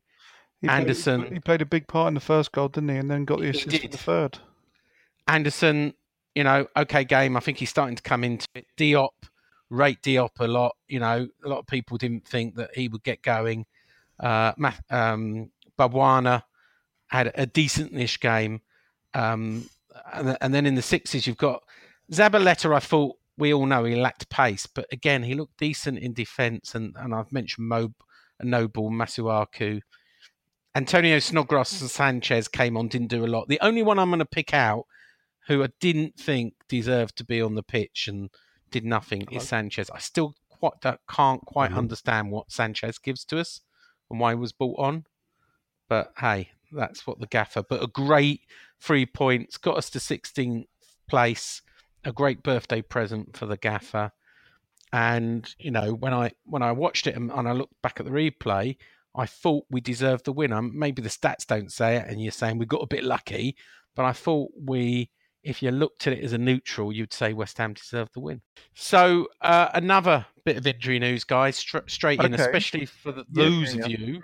Played- 0.62 0.72
Anderson. 0.72 1.34
he 1.34 1.40
played 1.40 1.62
a 1.62 1.66
big 1.66 1.88
part 1.88 2.10
in 2.10 2.14
the 2.14 2.20
first 2.20 2.52
goal, 2.52 2.68
didn't 2.68 2.90
he? 2.90 2.96
And 2.98 3.10
then 3.10 3.26
got 3.26 3.40
the 3.40 3.50
assist 3.50 3.82
for 3.82 3.88
the 3.88 3.98
third. 3.98 4.40
Anderson, 5.28 5.94
you 6.36 6.44
know, 6.44 6.68
okay 6.76 7.04
game. 7.04 7.38
I 7.38 7.40
think 7.40 7.58
he's 7.58 7.70
starting 7.70 7.96
to 7.96 8.02
come 8.04 8.24
into 8.24 8.48
it. 8.56 8.66
Diop, 8.78 9.10
rate 9.70 10.02
Diop 10.02 10.40
a 10.40 10.48
lot. 10.48 10.76
You 10.88 11.00
know, 11.00 11.28
a 11.44 11.48
lot 11.48 11.60
of 11.60 11.68
people 11.68 11.98
didn't 11.98 12.28
think 12.28 12.56
that 12.56 12.72
he 12.76 12.88
would 12.88 13.04
get 13.04 13.22
going. 13.22 13.66
Uh, 14.20 14.54
um, 14.90 15.52
Balbuena, 15.78 16.44
had 17.08 17.32
a 17.36 17.46
decent-ish 17.46 18.20
game. 18.20 18.62
Um, 19.14 19.70
and, 20.14 20.38
and 20.42 20.54
then 20.54 20.66
in 20.66 20.76
the 20.76 20.82
sixes, 20.82 21.26
you've 21.26 21.38
got 21.38 21.64
Zabaleta. 22.12 22.76
I 22.76 22.80
thought 22.80 23.18
we 23.38 23.54
all 23.54 23.66
know 23.66 23.84
he 23.84 23.96
lacked 23.96 24.30
pace, 24.30 24.66
but 24.68 24.86
again, 24.92 25.24
he 25.24 25.34
looked 25.34 25.58
decent 25.58 26.00
in 26.00 26.14
defence. 26.14 26.76
And, 26.76 26.96
and 26.98 27.16
I've 27.16 27.32
mentioned 27.32 27.70
Noble, 27.70 28.92
Masuaku. 28.92 29.82
Antonio 30.76 31.18
Snodgrass 31.20 31.82
and 31.82 31.90
Sanchez 31.90 32.48
came 32.48 32.78
on, 32.78 32.88
didn't 32.88 33.08
do 33.08 33.26
a 33.26 33.28
lot. 33.28 33.48
The 33.48 33.60
only 33.62 33.82
one 33.82 33.98
I'm 33.98 34.10
going 34.10 34.20
to 34.20 34.26
pick 34.26 34.54
out 34.54 34.86
who 35.48 35.64
I 35.64 35.70
didn't 35.80 36.16
think 36.16 36.54
deserved 36.68 37.18
to 37.18 37.26
be 37.26 37.42
on 37.42 37.56
the 37.56 37.64
pitch 37.64 38.08
and 38.08 38.30
did 38.72 38.86
nothing 38.86 39.28
is 39.32 39.48
Sanchez. 39.48 39.90
I 39.90 40.00
still 40.00 40.36
quite 40.50 40.98
can't 41.10 41.46
quite 41.46 41.72
understand 41.74 42.32
what 42.32 42.52
Sanchez 42.52 42.98
gives 42.98 43.24
to 43.26 43.40
us 43.40 43.62
and 44.10 44.20
why 44.20 44.32
he 44.32 44.36
was 44.36 44.52
bought 44.52 44.80
on. 44.80 45.06
But 45.88 46.12
hey, 46.18 46.50
that's 46.72 47.08
what 47.08 47.20
the 47.20 47.28
gaffer. 47.28 47.64
But 47.64 47.84
a 47.84 47.88
great 47.88 48.42
three 48.80 49.06
points 49.06 49.58
got 49.58 49.78
us 49.78 49.90
to 49.92 50.00
16th 50.00 50.68
place. 51.08 51.62
A 52.06 52.14
great 52.14 52.44
birthday 52.44 52.82
present 52.82 53.36
for 53.36 53.46
the 53.46 53.58
gaffer. 53.58 54.12
And 54.92 55.54
you 55.60 55.72
know, 55.72 55.94
when 55.94 56.14
I 56.14 56.32
when 56.46 56.64
I 56.64 56.72
watched 56.72 57.08
it 57.08 57.16
and, 57.16 57.32
and 57.32 57.48
I 57.48 57.52
looked 57.52 57.82
back 57.82 58.00
at 58.00 58.06
the 58.06 58.12
replay, 58.12 58.78
I 59.16 59.26
thought 59.26 59.66
we 59.70 59.82
deserved 59.82 60.26
the 60.26 60.32
win. 60.32 60.54
Um, 60.54 60.72
Maybe 60.78 61.02
the 61.02 61.10
stats 61.10 61.46
don't 61.46 61.72
say 61.72 61.98
it, 61.98 62.06
and 62.08 62.22
you're 62.22 62.32
saying 62.32 62.58
we 62.58 62.66
got 62.66 62.82
a 62.82 62.88
bit 62.88 63.04
lucky, 63.04 63.56
but 63.96 64.06
I 64.06 64.14
thought 64.14 64.52
we, 64.58 65.10
if 65.44 65.62
you 65.64 65.72
looked 65.72 66.06
at 66.08 66.14
it 66.14 66.24
as 66.24 66.34
a 66.34 66.38
neutral, 66.38 66.92
you'd 66.92 67.14
say 67.14 67.34
West 67.34 67.58
Ham 67.58 67.74
deserved 67.74 68.14
the 68.14 68.20
win. 68.20 68.42
So 68.74 69.28
uh, 69.42 69.70
another 69.74 70.26
bit 70.46 70.58
of 70.58 70.68
injury 70.68 71.00
news, 71.00 71.24
guys, 71.24 71.56
stra- 71.58 71.84
straight 71.88 72.22
in, 72.22 72.34
Okay. 72.34 72.44
especially 72.44 72.86
for 72.86 73.12
the, 73.12 73.26
Yeah, 73.32 73.46
those 73.46 73.76
yeah, 73.76 73.86
of 73.86 73.92
you 73.92 74.22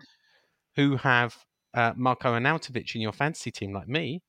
who 0.75 0.97
have 0.97 1.37
uh, 1.73 1.93
Marco 1.95 2.33
Arnautovic 2.33 2.95
in 2.95 3.01
your 3.01 3.13
fantasy 3.13 3.51
team, 3.51 3.73
like 3.73 3.87
me, 3.87 4.21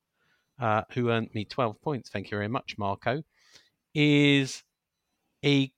uh, 0.60 0.82
who 0.92 1.10
earned 1.10 1.30
me 1.34 1.44
12 1.44 1.80
points. 1.82 2.08
Thank 2.08 2.30
you 2.30 2.36
very 2.36 2.48
much, 2.48 2.76
Marco. 2.78 3.22
Is 3.94 4.62
he? 5.42 5.72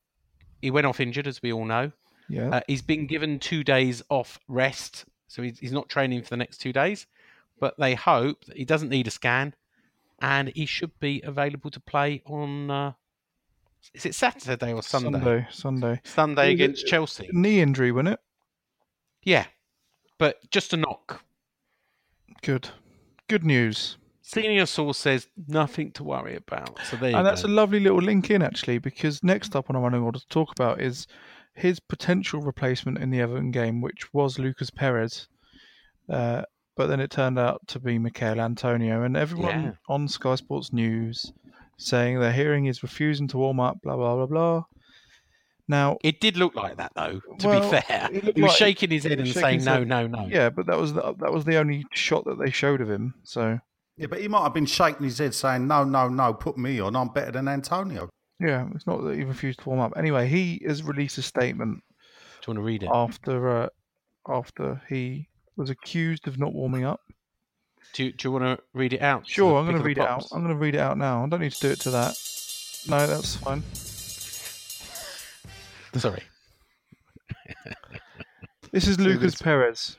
He 0.60 0.70
went 0.70 0.86
off 0.86 0.98
injured, 1.00 1.26
as 1.26 1.40
we 1.40 1.52
all 1.52 1.64
know. 1.64 1.92
Yeah. 2.28 2.50
Uh, 2.50 2.60
he's 2.66 2.82
been 2.82 3.06
given 3.06 3.38
two 3.38 3.62
days 3.64 4.02
off 4.10 4.38
rest, 4.48 5.04
so 5.28 5.40
he's, 5.42 5.58
he's 5.58 5.72
not 5.72 5.88
training 5.88 6.22
for 6.22 6.30
the 6.30 6.36
next 6.36 6.58
two 6.58 6.72
days. 6.72 7.06
But 7.60 7.74
they 7.78 7.94
hope 7.94 8.44
that 8.46 8.56
he 8.56 8.64
doesn't 8.64 8.88
need 8.88 9.06
a 9.06 9.10
scan, 9.10 9.54
and 10.20 10.50
he 10.54 10.66
should 10.66 10.98
be 11.00 11.22
available 11.24 11.70
to 11.70 11.80
play 11.80 12.22
on. 12.26 12.70
Uh, 12.70 12.92
is 13.94 14.06
it 14.06 14.14
Saturday 14.14 14.72
or 14.72 14.82
Sunday? 14.82 15.18
Sunday. 15.18 15.46
Sunday. 15.50 16.00
Sunday 16.04 16.52
against 16.52 16.86
Chelsea. 16.86 17.28
Knee 17.32 17.60
injury, 17.60 17.92
wasn't 17.92 18.08
it? 18.08 18.20
Yeah, 19.22 19.46
but 20.18 20.36
just 20.50 20.72
a 20.72 20.76
knock. 20.76 21.22
Good. 22.42 22.68
Good 23.28 23.44
news. 23.44 23.96
Senior 24.22 24.66
source 24.66 24.98
says 24.98 25.28
nothing 25.46 25.90
to 25.92 26.04
worry 26.04 26.36
about. 26.36 26.78
So 26.84 26.96
there 26.96 27.10
you 27.10 27.16
and 27.16 27.26
that's 27.26 27.42
go. 27.42 27.48
a 27.48 27.50
lovely 27.50 27.80
little 27.80 28.00
link 28.00 28.30
in 28.30 28.42
actually, 28.42 28.78
because 28.78 29.22
next 29.24 29.56
up 29.56 29.70
on 29.70 29.76
our 29.76 29.82
running 29.82 30.02
order 30.02 30.18
to 30.18 30.28
talk 30.28 30.50
about 30.52 30.80
is 30.80 31.06
his 31.54 31.80
potential 31.80 32.40
replacement 32.40 32.98
in 32.98 33.10
the 33.10 33.20
Everton 33.20 33.50
game, 33.50 33.80
which 33.80 34.12
was 34.12 34.38
Lucas 34.38 34.70
Perez. 34.70 35.28
Uh, 36.10 36.42
but 36.78 36.86
then 36.86 37.00
it 37.00 37.10
turned 37.10 37.38
out 37.38 37.60
to 37.66 37.78
be 37.80 37.98
Michael 37.98 38.40
Antonio, 38.40 39.02
and 39.02 39.16
everyone 39.16 39.62
Yeah. 39.64 39.72
on 39.88 40.08
Sky 40.08 40.36
Sports 40.36 40.72
News 40.72 41.30
saying 41.76 42.18
they're 42.20 42.32
hearing 42.32 42.64
is 42.66 42.82
refusing 42.82 43.28
to 43.28 43.36
warm 43.36 43.60
up, 43.60 43.82
blah 43.82 43.96
blah 43.96 44.14
blah 44.16 44.26
blah. 44.26 44.62
Now, 45.70 45.98
It 46.02 46.20
did 46.20 46.38
look 46.38 46.54
like 46.54 46.78
that, 46.78 46.92
though. 46.96 47.20
To 47.40 47.46
Well, 47.46 47.60
be 47.70 47.76
fair, 47.76 48.08
he 48.10 48.40
was 48.40 48.50
like- 48.52 48.56
shaking 48.56 48.90
his 48.90 49.04
head 49.04 49.18
and 49.18 49.28
saying 49.28 49.64
no, 49.64 49.84
no, 49.84 50.06
no. 50.06 50.26
yeah, 50.26 50.48
but 50.48 50.64
that 50.66 50.78
was 50.78 50.94
the, 50.94 51.14
that 51.18 51.30
was 51.32 51.44
the 51.44 51.56
only 51.58 51.84
shot 51.92 52.24
that 52.24 52.38
they 52.38 52.50
showed 52.50 52.80
of 52.80 52.88
him. 52.90 53.12
So 53.22 53.58
Yeah, 53.98 54.06
but 54.06 54.20
he 54.22 54.28
might 54.28 54.44
have 54.44 54.54
been 54.54 54.64
shaking 54.64 55.04
his 55.04 55.18
head 55.18 55.34
saying, 55.34 55.66
no, 55.66 55.84
no, 55.84 56.08
no, 56.08 56.32
put 56.32 56.56
me 56.56 56.80
on. 56.80 56.96
I'm 56.96 57.08
better 57.08 57.32
than 57.32 57.48
Antonio. 57.48 58.08
yeah, 58.40 58.66
it's 58.74 58.86
not 58.86 59.02
that 59.04 59.16
he 59.16 59.24
refused 59.24 59.58
to 59.60 59.68
warm 59.68 59.80
up. 59.80 59.92
Anyway, 59.96 60.26
he 60.28 60.62
has 60.66 60.82
released 60.82 61.18
a 61.18 61.22
statement 61.22 61.82
Do 62.40 62.52
you 62.52 62.54
want 62.54 62.58
to 62.60 62.66
read 62.66 62.82
it? 62.84 62.90
after 62.90 63.48
uh, 63.64 63.68
after 64.26 64.80
he 64.88 65.28
was 65.58 65.68
accused 65.70 66.26
of 66.28 66.38
not 66.38 66.54
warming 66.54 66.84
up. 66.84 67.00
Do 67.94 68.04
you, 68.04 68.12
do 68.12 68.28
you 68.28 68.32
want 68.32 68.44
to 68.44 68.58
read 68.74 68.92
it 68.92 69.02
out? 69.02 69.26
Sure, 69.26 69.58
I'm 69.58 69.66
going 69.66 69.76
to 69.78 69.82
read 69.82 69.98
it 69.98 70.04
out. 70.04 70.26
I'm 70.32 70.42
going 70.42 70.54
to 70.54 70.60
read 70.60 70.74
it 70.74 70.80
out 70.80 70.96
now. 70.98 71.24
I 71.24 71.28
don't 71.28 71.40
need 71.40 71.52
to 71.52 71.60
do 71.60 71.70
it 71.70 71.80
to 71.80 71.90
that. 71.90 72.14
No, 72.88 73.06
that's 73.06 73.36
fine. 73.36 73.62
Sorry. 75.94 76.22
This 78.72 78.86
is 78.86 79.00
Lucas 79.00 79.40
Perez. 79.40 79.96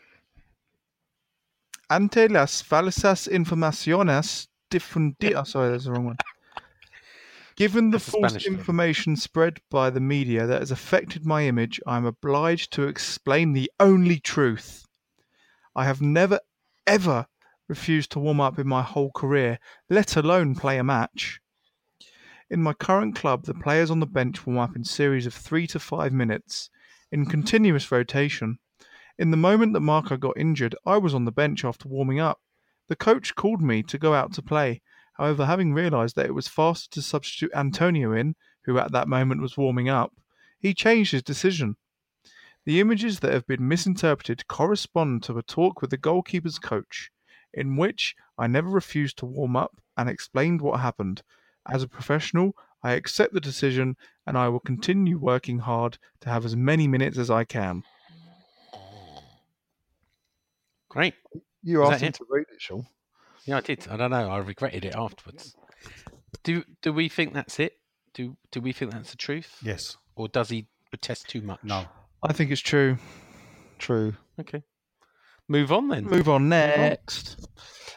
Ante 1.89 2.27
las 2.27 2.61
falsas 2.61 3.27
informaciones 3.27 4.47
difundidas. 4.71 5.47
Sorry, 5.47 5.71
that's 5.71 5.85
the 5.85 5.91
wrong 5.91 6.05
one. 6.05 6.17
Given 7.55 7.89
the 7.89 7.97
That's 7.97 8.09
false 8.09 8.29
Spanish 8.29 8.45
thing. 8.45 8.53
information 8.53 9.15
spread 9.17 9.59
by 9.69 9.89
the 9.89 9.99
media 9.99 10.47
that 10.47 10.61
has 10.61 10.71
affected 10.71 11.25
my 11.25 11.43
image, 11.45 11.81
I 11.85 11.97
am 11.97 12.05
obliged 12.05 12.71
to 12.73 12.83
explain 12.83 13.51
the 13.51 13.69
only 13.81 14.19
truth. 14.19 14.85
I 15.79 15.85
have 15.85 16.01
never, 16.01 16.41
ever 16.85 17.27
refused 17.69 18.11
to 18.11 18.19
warm 18.19 18.41
up 18.41 18.59
in 18.59 18.67
my 18.67 18.81
whole 18.81 19.11
career, 19.11 19.59
let 19.89 20.17
alone 20.17 20.53
play 20.53 20.77
a 20.77 20.83
match. 20.83 21.39
In 22.49 22.61
my 22.61 22.73
current 22.73 23.15
club, 23.15 23.45
the 23.45 23.53
players 23.53 23.89
on 23.89 24.01
the 24.01 24.05
bench 24.05 24.45
warm 24.45 24.59
up 24.59 24.75
in 24.75 24.83
series 24.83 25.25
of 25.25 25.33
three 25.33 25.67
to 25.67 25.79
five 25.79 26.11
minutes, 26.11 26.69
in 27.13 27.27
continuous 27.27 27.93
rotation. 27.93 28.59
In 29.17 29.31
the 29.31 29.37
moment 29.37 29.71
that 29.71 29.79
Marco 29.79 30.17
got 30.17 30.35
injured, 30.35 30.75
I 30.85 30.97
was 30.97 31.13
on 31.13 31.23
the 31.23 31.31
bench 31.31 31.63
after 31.63 31.87
warming 31.87 32.19
up. 32.19 32.41
The 32.89 32.97
coach 32.97 33.33
called 33.35 33.61
me 33.61 33.81
to 33.83 33.97
go 33.97 34.13
out 34.13 34.33
to 34.33 34.41
play. 34.41 34.81
However, 35.13 35.45
having 35.45 35.73
realised 35.73 36.17
that 36.17 36.25
it 36.25 36.35
was 36.35 36.49
faster 36.49 36.89
to 36.89 37.01
substitute 37.01 37.55
Antonio 37.55 38.11
in, 38.11 38.35
who 38.65 38.77
at 38.79 38.91
that 38.91 39.07
moment 39.07 39.41
was 39.41 39.55
warming 39.55 39.87
up, 39.87 40.11
he 40.59 40.73
changed 40.73 41.13
his 41.13 41.23
decision. 41.23 41.77
The 42.65 42.79
images 42.79 43.19
that 43.21 43.33
have 43.33 43.47
been 43.47 43.67
misinterpreted 43.67 44.47
correspond 44.47 45.23
to 45.23 45.37
a 45.37 45.43
talk 45.43 45.81
with 45.81 45.89
the 45.89 45.97
goalkeeper's 45.97 46.59
coach, 46.59 47.11
in 47.53 47.77
which 47.77 48.15
I 48.37 48.47
never 48.47 48.69
refused 48.69 49.17
to 49.19 49.25
warm 49.25 49.55
up 49.55 49.81
and 49.97 50.09
explained 50.09 50.61
what 50.61 50.79
happened. 50.79 51.23
As 51.67 51.83
a 51.83 51.87
professional, 51.87 52.55
I 52.83 52.93
accept 52.93 53.33
the 53.33 53.39
decision 53.41 53.97
and 54.25 54.37
I 54.37 54.49
will 54.49 54.59
continue 54.59 55.17
working 55.17 55.59
hard 55.59 55.97
to 56.21 56.29
have 56.29 56.45
as 56.45 56.55
many 56.55 56.87
minutes 56.87 57.17
as 57.17 57.29
I 57.29 57.43
can. 57.43 57.83
Great. 60.89 61.13
You 61.63 61.79
Was 61.79 61.91
asked 61.91 62.01
him 62.01 62.09
it? 62.09 62.15
to 62.15 62.25
read 62.29 62.45
it, 62.51 62.61
Sean. 62.61 62.87
Yeah, 63.45 63.57
I 63.57 63.61
did. 63.61 63.87
I 63.89 63.97
don't 63.97 64.11
know. 64.11 64.29
I 64.29 64.37
regretted 64.39 64.85
it 64.85 64.95
afterwards. 64.95 65.55
Do 66.43 66.63
do 66.81 66.93
we 66.93 67.09
think 67.09 67.33
that's 67.33 67.59
it? 67.59 67.73
Do 68.13 68.37
do 68.51 68.61
we 68.61 68.71
think 68.73 68.91
that's 68.91 69.11
the 69.11 69.17
truth? 69.17 69.57
Yes. 69.61 69.97
Or 70.15 70.27
does 70.27 70.49
he 70.49 70.67
protest 70.89 71.27
too 71.27 71.41
much? 71.41 71.59
No. 71.63 71.85
I 72.23 72.33
think 72.33 72.51
it's 72.51 72.61
true. 72.61 72.97
True. 73.77 74.13
Okay. 74.39 74.63
Move 75.47 75.71
on 75.71 75.87
then. 75.87 76.05
Move 76.05 76.29
on 76.29 76.49
next. 76.49 77.45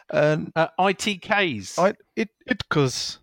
Um, 0.09 0.51
Uh, 0.55 0.67
ITKs. 0.79 1.77
I 1.79 1.93
it 2.15 2.29
it 2.47 2.67
cause 2.69 3.19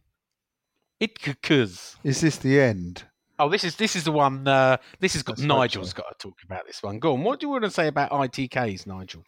Itkakas. 1.01 1.97
Is 2.05 2.21
this 2.21 2.37
the 2.39 2.61
end? 2.61 3.05
Oh, 3.39 3.49
this 3.49 3.65
is 3.65 3.77
this 3.77 3.97
is 3.97 4.05
the 4.05 4.13
one. 4.13 4.47
Uh, 4.47 4.77
this 4.99 5.15
has 5.15 5.23
got 5.23 5.39
Let's 5.39 5.43
hope 5.43 5.59
Nigel's 5.59 5.91
so. 5.91 5.97
got 5.97 6.19
to 6.19 6.29
talk 6.29 6.37
about 6.45 6.67
this 6.67 6.83
one. 6.83 6.99
Go 6.99 7.15
on. 7.15 7.23
What 7.23 7.41
do 7.41 7.47
you 7.47 7.51
want 7.51 7.65
to 7.65 7.71
say 7.71 7.87
about 7.87 8.11
ITKs, 8.11 8.87
Nigel? 8.87 9.25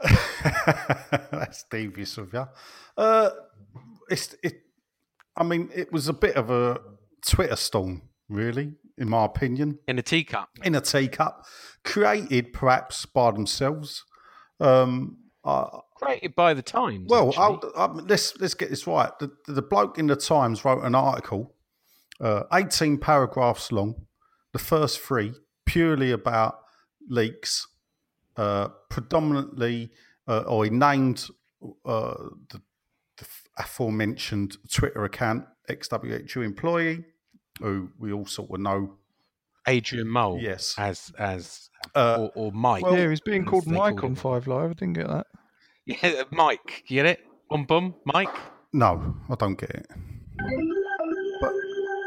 That's 1.30 1.64
devious 1.70 2.16
of 2.18 2.32
you. 2.32 2.46
Uh, 2.96 3.30
it's 4.10 4.34
it. 4.42 4.60
I 5.36 5.44
mean, 5.44 5.70
it 5.74 5.92
was 5.92 6.08
a 6.08 6.12
bit 6.12 6.36
of 6.36 6.50
a 6.50 6.80
Twitter 7.26 7.56
storm, 7.56 8.02
really, 8.28 8.74
in 9.00 9.08
my 9.08 9.24
opinion, 9.24 9.78
In 9.88 9.98
a 9.98 10.02
teacup. 10.02 10.50
in 10.62 10.74
a 10.76 10.80
teacup, 10.80 11.44
created 11.84 12.52
perhaps 12.52 13.06
by 13.06 13.30
themselves. 13.32 14.04
Um, 14.60 15.16
I, 15.44 15.66
Created 15.96 16.34
by 16.34 16.54
the 16.54 16.62
Times. 16.62 17.08
well. 17.10 17.32
I'll, 17.36 17.60
i 17.76 17.86
let's 17.86 18.38
let's 18.38 18.54
get 18.54 18.70
this 18.70 18.86
right. 18.86 19.10
The, 19.18 19.30
the 19.48 19.62
bloke 19.62 19.98
in 19.98 20.06
the 20.06 20.16
Times 20.16 20.64
wrote 20.64 20.84
an 20.84 20.94
article, 20.94 21.54
uh, 22.20 22.44
eighteen 22.52 22.98
paragraphs 22.98 23.72
long. 23.72 23.94
The 24.52 24.58
first 24.58 25.00
three 25.00 25.32
purely 25.66 26.10
about 26.10 26.58
leaks, 27.08 27.66
uh, 28.36 28.68
predominantly, 28.90 29.90
uh, 30.28 30.40
or 30.40 30.64
he 30.64 30.70
named 30.70 31.26
uh, 31.86 32.14
the, 32.50 32.60
the 33.18 33.26
aforementioned 33.58 34.56
Twitter 34.72 35.04
account, 35.04 35.44
XWHU 35.70 36.44
employee, 36.44 37.04
who 37.60 37.90
we 37.98 38.12
all 38.12 38.26
sort 38.26 38.50
of 38.50 38.60
know. 38.60 38.94
Adrian 39.68 40.08
Mole. 40.08 40.38
Yes. 40.40 40.74
As 40.78 41.12
as 41.18 41.68
Uh, 41.94 42.28
or, 42.34 42.46
or 42.46 42.52
Mike. 42.52 42.82
well- 42.82 42.96
yeah, 42.98 43.08
he's 43.10 43.20
being 43.20 43.44
called 43.44 43.66
Mike 43.66 43.96
called 43.96 44.04
on 44.04 44.10
him. 44.10 44.14
Five 44.16 44.46
Live. 44.46 44.70
I 44.70 44.74
didn't 44.74 44.94
get 44.94 45.06
that. 45.08 45.26
Yeah, 45.86 46.22
Mike. 46.30 46.84
You 46.88 46.96
get 46.96 47.06
it? 47.06 47.20
Bum 47.48 47.64
bum. 47.64 47.94
Mike. 48.04 48.28
No, 48.72 49.16
I 49.28 49.34
don't 49.34 49.58
get 49.58 49.70
it. 49.70 49.86
But 51.40 51.52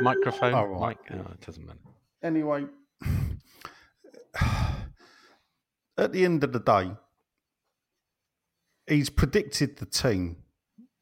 Microphone. 0.01 0.53
Oh, 0.53 0.65
right. 0.65 0.79
Mike. 0.79 1.00
Oh, 1.12 1.31
it 1.31 1.41
doesn't 1.45 1.65
matter. 1.65 1.79
anyway, 2.24 2.65
at 5.98 6.12
the 6.12 6.25
end 6.25 6.43
of 6.43 6.53
the 6.53 6.60
day, 6.60 6.91
he's 8.88 9.10
predicted 9.10 9.77
the 9.77 9.86
team. 9.86 10.38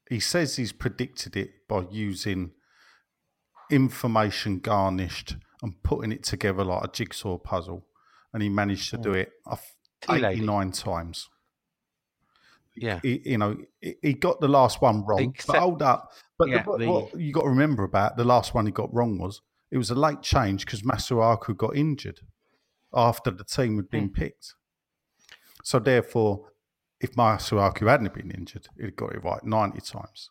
He 0.09 0.19
says 0.19 0.55
he's 0.57 0.73
predicted 0.73 1.35
it 1.37 1.67
by 1.69 1.85
using 1.91 2.51
information 3.71 4.59
garnished 4.59 5.35
and 5.63 5.81
putting 5.83 6.11
it 6.11 6.23
together 6.23 6.63
like 6.63 6.83
a 6.83 6.87
jigsaw 6.91 7.37
puzzle, 7.37 7.85
and 8.33 8.41
he 8.43 8.49
managed 8.49 8.89
to 8.91 8.97
do 8.97 9.13
it 9.13 9.31
uh, 9.49 9.55
Tea 10.01 10.23
eighty-nine 10.25 10.71
times. 10.71 11.29
Yeah. 12.75 12.99
He, 13.03 13.21
you 13.25 13.37
know, 13.37 13.57
he, 14.01 14.13
got 14.13 14.39
the 14.39 14.47
last 14.47 14.81
one 14.81 15.05
wrong. 15.05 15.19
Except- 15.35 15.47
but 15.47 15.59
hold 15.59 15.81
up, 15.81 16.11
but 16.39 16.49
yeah, 16.49 16.63
the, 16.63 16.77
the- 16.77 16.89
what 16.89 17.19
you 17.19 17.33
got 17.33 17.41
to 17.43 17.49
remember 17.49 17.83
about 17.83 18.15
the 18.17 18.23
last 18.23 18.53
one 18.53 18.65
he 18.65 18.71
got 18.71 18.93
wrong 18.93 19.17
was 19.19 19.41
it 19.69 19.77
was 19.77 19.89
a 19.91 19.95
late 19.95 20.21
change 20.21 20.65
because 20.65 20.81
Masuaku 20.81 21.55
got 21.55 21.75
injured 21.75 22.21
after 22.93 23.29
the 23.31 23.43
team 23.43 23.75
had 23.77 23.85
Hmm. 23.85 23.89
been 23.97 24.09
picked. 24.09 24.53
So 25.63 25.79
therefore, 25.79 26.47
if 26.99 27.11
Masuaku 27.13 27.87
hadn't 27.87 28.13
been 28.13 28.31
injured, 28.31 28.67
he'd 28.79 28.95
got 28.95 29.13
it 29.13 29.23
right 29.23 29.43
ninety 29.43 29.81
times. 29.81 30.29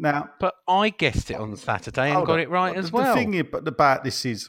Now, 0.00 0.30
But 0.38 0.54
I 0.68 0.90
guessed 0.90 1.30
it 1.32 1.34
on 1.34 1.56
Saturday 1.56 2.12
and 2.12 2.24
got 2.24 2.38
it 2.38 2.48
right 2.48 2.76
as 2.76 2.90
the 2.90 2.96
well. 2.96 3.14
The 3.14 3.20
thing 3.20 3.40
about 3.40 4.04
this 4.04 4.24
is, 4.24 4.48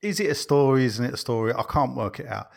is 0.00 0.18
it 0.18 0.30
a 0.30 0.34
story? 0.34 0.86
Isn't 0.86 1.04
it 1.04 1.12
a 1.12 1.18
story? 1.18 1.52
I 1.52 1.62
can't 1.62 1.94
work 1.94 2.18
it 2.18 2.26
out. 2.26 2.48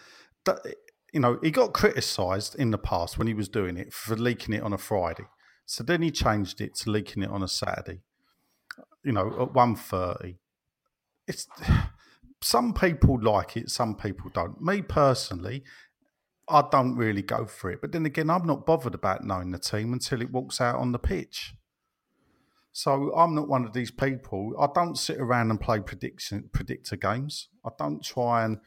You 1.14 1.20
know, 1.20 1.40
he 1.44 1.52
got 1.52 1.74
criticised 1.74 2.56
in 2.56 2.72
the 2.72 2.78
past 2.78 3.18
when 3.18 3.28
he 3.28 3.34
was 3.34 3.50
doing 3.50 3.76
it 3.76 3.92
for 3.92 4.16
leaking 4.16 4.56
it 4.56 4.64
on 4.64 4.72
a 4.72 4.78
Friday. 4.78 5.26
So 5.66 5.84
then 5.84 6.02
he 6.02 6.10
changed 6.10 6.62
it 6.62 6.74
to 6.76 6.90
leaking 6.90 7.22
it 7.22 7.30
on 7.30 7.44
a 7.44 7.50
Saturday. 7.50 8.00
You 9.04 9.12
know, 9.12 9.42
at 9.42 9.54
one 9.54 9.76
thirty. 9.76 10.38
It's 11.28 11.48
some 12.42 12.74
people 12.74 13.22
like 13.22 13.58
it, 13.58 13.70
some 13.70 13.96
people 13.96 14.32
don't. 14.34 14.62
Me 14.62 14.82
personally, 14.82 15.64
I 16.48 16.64
don't 16.72 16.96
really 16.96 17.22
go 17.22 17.46
for 17.46 17.72
it. 17.72 17.82
But 17.82 17.92
then 17.92 18.06
again, 18.06 18.30
I'm 18.30 18.46
not 18.46 18.66
bothered 18.66 18.96
about 18.96 19.24
knowing 19.24 19.52
the 19.52 19.60
team 19.60 19.94
until 19.94 20.22
it 20.22 20.32
walks 20.32 20.60
out 20.60 20.76
on 20.76 20.92
the 20.92 21.00
pitch. 21.00 21.54
So 22.74 23.14
I'm 23.16 23.36
not 23.36 23.48
one 23.48 23.66
of 23.66 23.74
these 23.74 23.92
people. 23.92 24.54
I 24.60 24.68
don't 24.74 24.98
sit 24.98 25.18
around 25.18 25.52
and 25.52 25.60
play 25.60 25.80
prediction 25.80 26.50
predictor 26.54 26.96
games. 26.96 27.50
I 27.66 27.70
don't 27.78 28.04
try 28.04 28.46
and 28.46 28.60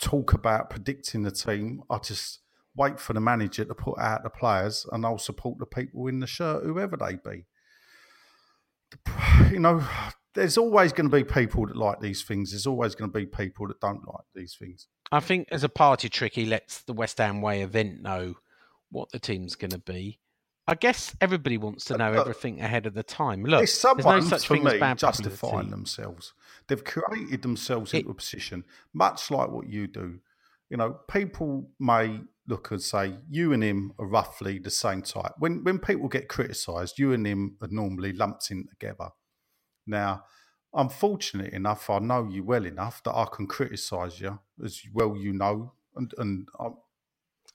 talk 0.00 0.32
about 0.32 0.70
predicting 0.70 1.24
the 1.24 1.32
team. 1.32 1.82
I 1.90 1.98
just 1.98 2.40
wait 2.76 3.00
for 3.00 3.12
the 3.12 3.20
manager 3.20 3.64
to 3.64 3.74
put 3.74 3.98
out 3.98 4.22
the 4.22 4.30
players, 4.30 4.86
and 4.92 5.04
I'll 5.04 5.18
support 5.18 5.58
the 5.58 5.66
people 5.66 6.06
in 6.06 6.20
the 6.20 6.26
shirt, 6.26 6.64
whoever 6.64 6.96
they 6.96 7.16
be. 7.16 7.44
You 9.50 9.60
know, 9.60 9.82
there's 10.34 10.58
always 10.58 10.92
going 10.92 11.08
to 11.08 11.16
be 11.16 11.24
people 11.24 11.66
that 11.66 11.76
like 11.76 12.00
these 12.00 12.22
things. 12.22 12.50
There's 12.50 12.66
always 12.66 12.94
going 12.94 13.10
to 13.10 13.18
be 13.18 13.24
people 13.24 13.66
that 13.68 13.80
don't 13.80 14.06
like 14.06 14.26
these 14.34 14.56
things. 14.58 14.88
I 15.10 15.20
think 15.20 15.48
as 15.50 15.64
a 15.64 15.68
party 15.68 16.08
trick, 16.08 16.34
he 16.34 16.44
lets 16.44 16.82
the 16.82 16.92
West 16.92 17.18
Ham 17.18 17.40
Way 17.40 17.62
event 17.62 18.02
know 18.02 18.34
what 18.90 19.10
the 19.10 19.18
team's 19.18 19.54
going 19.54 19.70
to 19.70 19.78
be. 19.78 20.18
I 20.66 20.74
guess 20.74 21.16
everybody 21.20 21.56
wants 21.56 21.86
to 21.86 21.96
know 21.96 22.12
Uh, 22.12 22.20
everything 22.20 22.60
ahead 22.60 22.84
of 22.84 22.92
the 22.92 23.02
time. 23.02 23.42
Look, 23.42 23.62
It's 23.62 23.80
there's 23.80 24.04
no 24.04 24.20
such 24.20 24.48
thing 24.48 24.66
as 24.66 24.74
me, 24.74 24.78
bad 24.80 24.98
justifying 24.98 25.30
publicity. 25.70 25.70
themselves. 25.70 26.34
They've 26.66 26.84
created 26.84 27.40
themselves 27.40 27.94
It- 27.94 27.98
into 28.00 28.10
a 28.10 28.14
position, 28.14 28.64
much 28.92 29.30
like 29.30 29.48
what 29.48 29.66
you 29.66 29.86
do. 29.86 30.20
You 30.68 30.76
know, 30.76 30.92
people 31.10 31.70
may 31.78 32.20
look 32.46 32.70
and 32.70 32.82
say, 32.82 33.16
you 33.30 33.54
and 33.54 33.62
him 33.62 33.94
are 33.98 34.06
roughly 34.06 34.58
the 34.58 34.70
same 34.70 35.00
type. 35.00 35.32
When, 35.38 35.64
when 35.64 35.78
people 35.78 36.08
get 36.08 36.28
criticised, 36.28 36.98
you 36.98 37.14
and 37.14 37.26
him 37.26 37.56
are 37.62 37.68
normally 37.68 38.12
lumped 38.12 38.50
in 38.50 38.66
together. 38.68 39.08
Now, 39.86 40.24
I'm 40.74 40.88
fortunate 40.88 41.52
enough, 41.52 41.88
I 41.88 41.98
know 41.98 42.28
you 42.28 42.44
well 42.44 42.66
enough 42.66 43.02
that 43.04 43.14
I 43.14 43.26
can 43.32 43.46
criticise 43.46 44.20
you 44.20 44.38
as 44.64 44.82
well 44.92 45.16
you 45.16 45.32
know. 45.32 45.72
And, 45.96 46.12
and 46.18 46.48
I'm, 46.60 46.74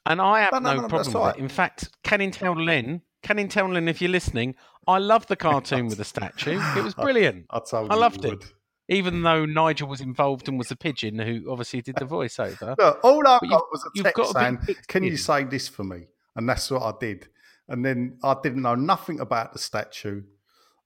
And 0.06 0.22
I 0.22 0.42
have 0.42 0.54
No, 0.54 0.60
no, 0.60 0.82
no, 0.82 0.88
problem 0.88 1.14
with 1.14 1.36
it. 1.36 1.40
In 1.40 1.48
fact, 1.48 1.90
Canning 2.04 2.32
Town 2.32 2.66
Lynn, 2.66 3.02
Canning 3.22 3.48
Town 3.48 3.74
Lynn, 3.74 3.88
if 3.88 4.02
you're 4.02 4.12
listening, 4.12 4.56
I 4.88 4.98
love 4.98 5.28
the 5.28 5.36
cartoon 5.36 5.88
with 5.88 5.98
the 5.98 6.04
statue. 6.04 6.60
It 6.76 6.84
was 6.84 6.94
brilliant. 6.96 7.46
I 7.50 7.60
told 7.60 7.92
I 7.92 7.96
loved 7.96 8.24
you 8.24 8.32
it. 8.32 8.40
would. 8.40 8.46
Even 8.90 9.22
though 9.22 9.46
Nigel 9.46 9.88
was 9.88 10.02
involved 10.02 10.50
and 10.50 10.58
was 10.58 10.70
a 10.70 10.76
pigeon 10.76 11.18
who 11.18 11.50
obviously 11.50 11.82
did 11.82 11.96
the 11.96 12.06
voiceover. 12.06 12.76
Look, 12.78 13.00
all 13.04 13.26
I 13.26 13.40
got 13.48 13.64
was 13.72 13.90
a 13.98 14.04
text 14.04 14.34
saying, 14.34 14.60
"Can 14.88 15.04
you 15.04 15.16
say 15.16 15.46
this 15.46 15.70
for 15.70 15.86
me?" 15.86 16.08
And 16.36 16.50
that's 16.50 16.70
what 16.70 16.82
I 16.82 16.92
did. 17.00 17.30
And 17.70 17.86
then 17.86 18.18
I 18.24 18.36
didn't 18.44 18.62
know 18.62 18.76
nothing 18.76 19.22
about 19.22 19.54
the 19.54 19.60
statue. 19.60 20.24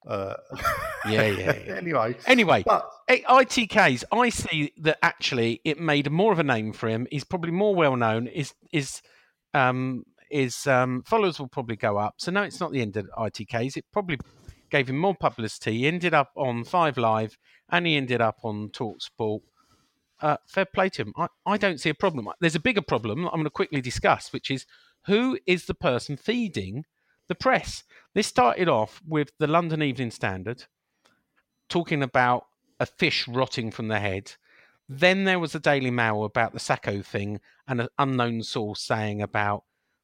Uh, 0.07 0.35
Yeah, 1.09 1.25
yeah, 1.25 1.57
yeah. 1.65 1.73
anyway, 1.75 2.15
Anyway, 2.25 2.63
but 2.65 2.89
ITKs, 3.09 4.03
I 4.11 4.29
see 4.29 4.73
that 4.77 4.97
actually 5.01 5.61
it 5.63 5.79
made 5.79 6.09
more 6.09 6.31
of 6.31 6.39
a 6.39 6.43
name 6.43 6.73
for 6.73 6.87
him. 6.87 7.07
He's 7.11 7.23
probably 7.23 7.51
more 7.51 7.75
well 7.75 7.95
known. 7.95 8.27
Is 8.27 8.53
is 8.71 9.01
um 9.53 10.03
his 10.29 10.67
um, 10.67 11.03
followers 11.03 11.39
will 11.39 11.47
probably 11.47 11.75
go 11.75 11.97
up. 11.97 12.15
So 12.17 12.31
no, 12.31 12.43
it's 12.43 12.59
not 12.59 12.71
the 12.71 12.81
end 12.81 12.97
of 12.97 13.09
ITKs. 13.17 13.77
It 13.77 13.85
probably 13.91 14.19
gave 14.69 14.89
him 14.89 14.97
more 14.97 15.15
publicity. 15.15 15.79
He 15.79 15.87
ended 15.87 16.13
up 16.13 16.31
on 16.35 16.63
Five 16.63 16.97
Live 16.97 17.37
and 17.69 17.85
he 17.85 17.95
ended 17.95 18.21
up 18.21 18.37
on 18.43 18.69
Talksport. 18.69 19.39
Uh, 20.19 20.37
fair 20.47 20.65
play 20.65 20.89
to 20.89 21.03
him. 21.03 21.13
I, 21.15 21.27
I 21.45 21.57
don't 21.57 21.79
see 21.79 21.89
a 21.89 21.93
problem. 21.95 22.27
There's 22.41 22.55
a 22.55 22.59
bigger 22.59 22.81
problem 22.81 23.25
I'm 23.25 23.35
going 23.35 23.43
to 23.45 23.49
quickly 23.49 23.81
discuss, 23.81 24.33
which 24.33 24.49
is 24.49 24.65
who 25.05 25.37
is 25.45 25.65
the 25.65 25.75
person 25.75 26.17
feeding 26.17 26.83
the 27.27 27.35
press? 27.35 27.83
This 28.13 28.27
started 28.27 28.67
off 28.67 29.01
with 29.07 29.31
the 29.37 29.47
London 29.47 29.81
Evening 29.81 30.11
Standard 30.11 30.65
talking 31.69 32.01
about 32.01 32.45
a 32.79 32.85
fish 32.85 33.27
rotting 33.27 33.71
from 33.71 33.87
the 33.87 33.99
head. 33.99 34.33
Then 34.89 35.25
there 35.25 35.39
was 35.39 35.53
a 35.53 35.59
Daily 35.59 35.91
Mail 35.91 36.23
about 36.23 36.53
the 36.53 36.59
Sacco 36.59 37.01
thing 37.01 37.39
and 37.67 37.81
an 37.81 37.89
unknown 37.97 38.43
source 38.43 38.81
saying 38.81 39.21
about 39.21 39.63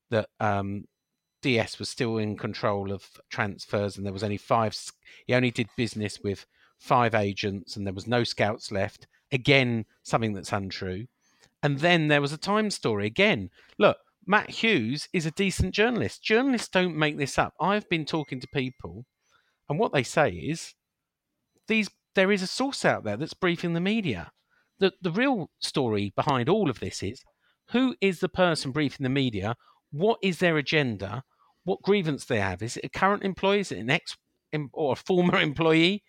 that 0.10 0.30
um, 0.40 0.86
DS 1.42 1.80
was 1.80 1.90
still 1.90 2.18
in 2.18 2.38
control 2.38 2.92
of 2.92 3.08
transfers 3.30 3.98
and 3.98 4.06
there 4.06 4.14
was 4.14 4.24
only 4.24 4.38
five. 4.38 4.76
He 5.26 5.34
only 5.34 5.52
did 5.52 5.70
business 5.78 6.20
with 6.20 6.46
five 6.78 7.16
agents 7.16 7.76
and 7.76 7.86
there 7.86 7.94
was 7.94 8.08
no 8.08 8.24
scouts 8.24 8.72
left. 8.72 9.08
Again, 9.32 9.86
something 10.04 10.34
that's 10.34 10.52
untrue. 10.52 11.08
And 11.62 11.80
then 11.80 12.10
there 12.10 12.22
was 12.22 12.34
a 12.34 12.38
Time 12.38 12.70
story 12.70 13.08
again. 13.08 13.50
Look, 13.78 13.98
Matt 14.26 14.50
Hughes 14.50 15.08
is 15.14 15.26
a 15.26 15.32
decent 15.32 15.74
journalist. 15.74 16.24
Journalists 16.24 16.70
don't 16.70 16.96
make 16.96 17.18
this 17.18 17.38
up. 17.38 17.54
I've 17.60 17.88
been 17.90 18.06
talking 18.06 18.40
to 18.40 18.48
people, 18.48 19.06
and 19.70 19.78
what 19.78 19.92
they 19.92 20.04
say 20.04 20.32
is 20.32 20.74
these 21.68 21.90
there 22.16 22.32
is 22.32 22.42
a 22.42 22.48
source 22.48 22.86
out 22.86 23.04
there 23.04 23.18
that's 23.18 23.34
briefing 23.34 23.74
the 23.74 23.82
media. 23.82 24.32
The 24.80 24.94
the 25.02 25.12
real 25.12 25.50
story 25.60 26.14
behind 26.16 26.50
all 26.50 26.70
of 26.70 26.80
this 26.80 27.04
is 27.04 27.24
who 27.72 27.96
is 28.02 28.20
the 28.20 28.30
person 28.30 28.72
briefing 28.72 29.04
the 29.04 29.10
media? 29.10 29.56
What 29.92 30.20
is 30.22 30.40
their 30.40 30.58
agenda? 30.58 31.24
What 31.64 31.82
grievance 31.82 32.26
they 32.26 32.40
have? 32.40 32.62
Is 32.62 32.78
it 32.78 32.86
a 32.86 32.90
current 32.90 33.24
employee? 33.24 33.62
Is 33.62 33.72
it 33.72 33.80
an 33.80 33.90
ex 33.90 34.16
or 34.74 34.94
a 34.94 34.96
former 34.96 35.40
employee? 35.50 36.04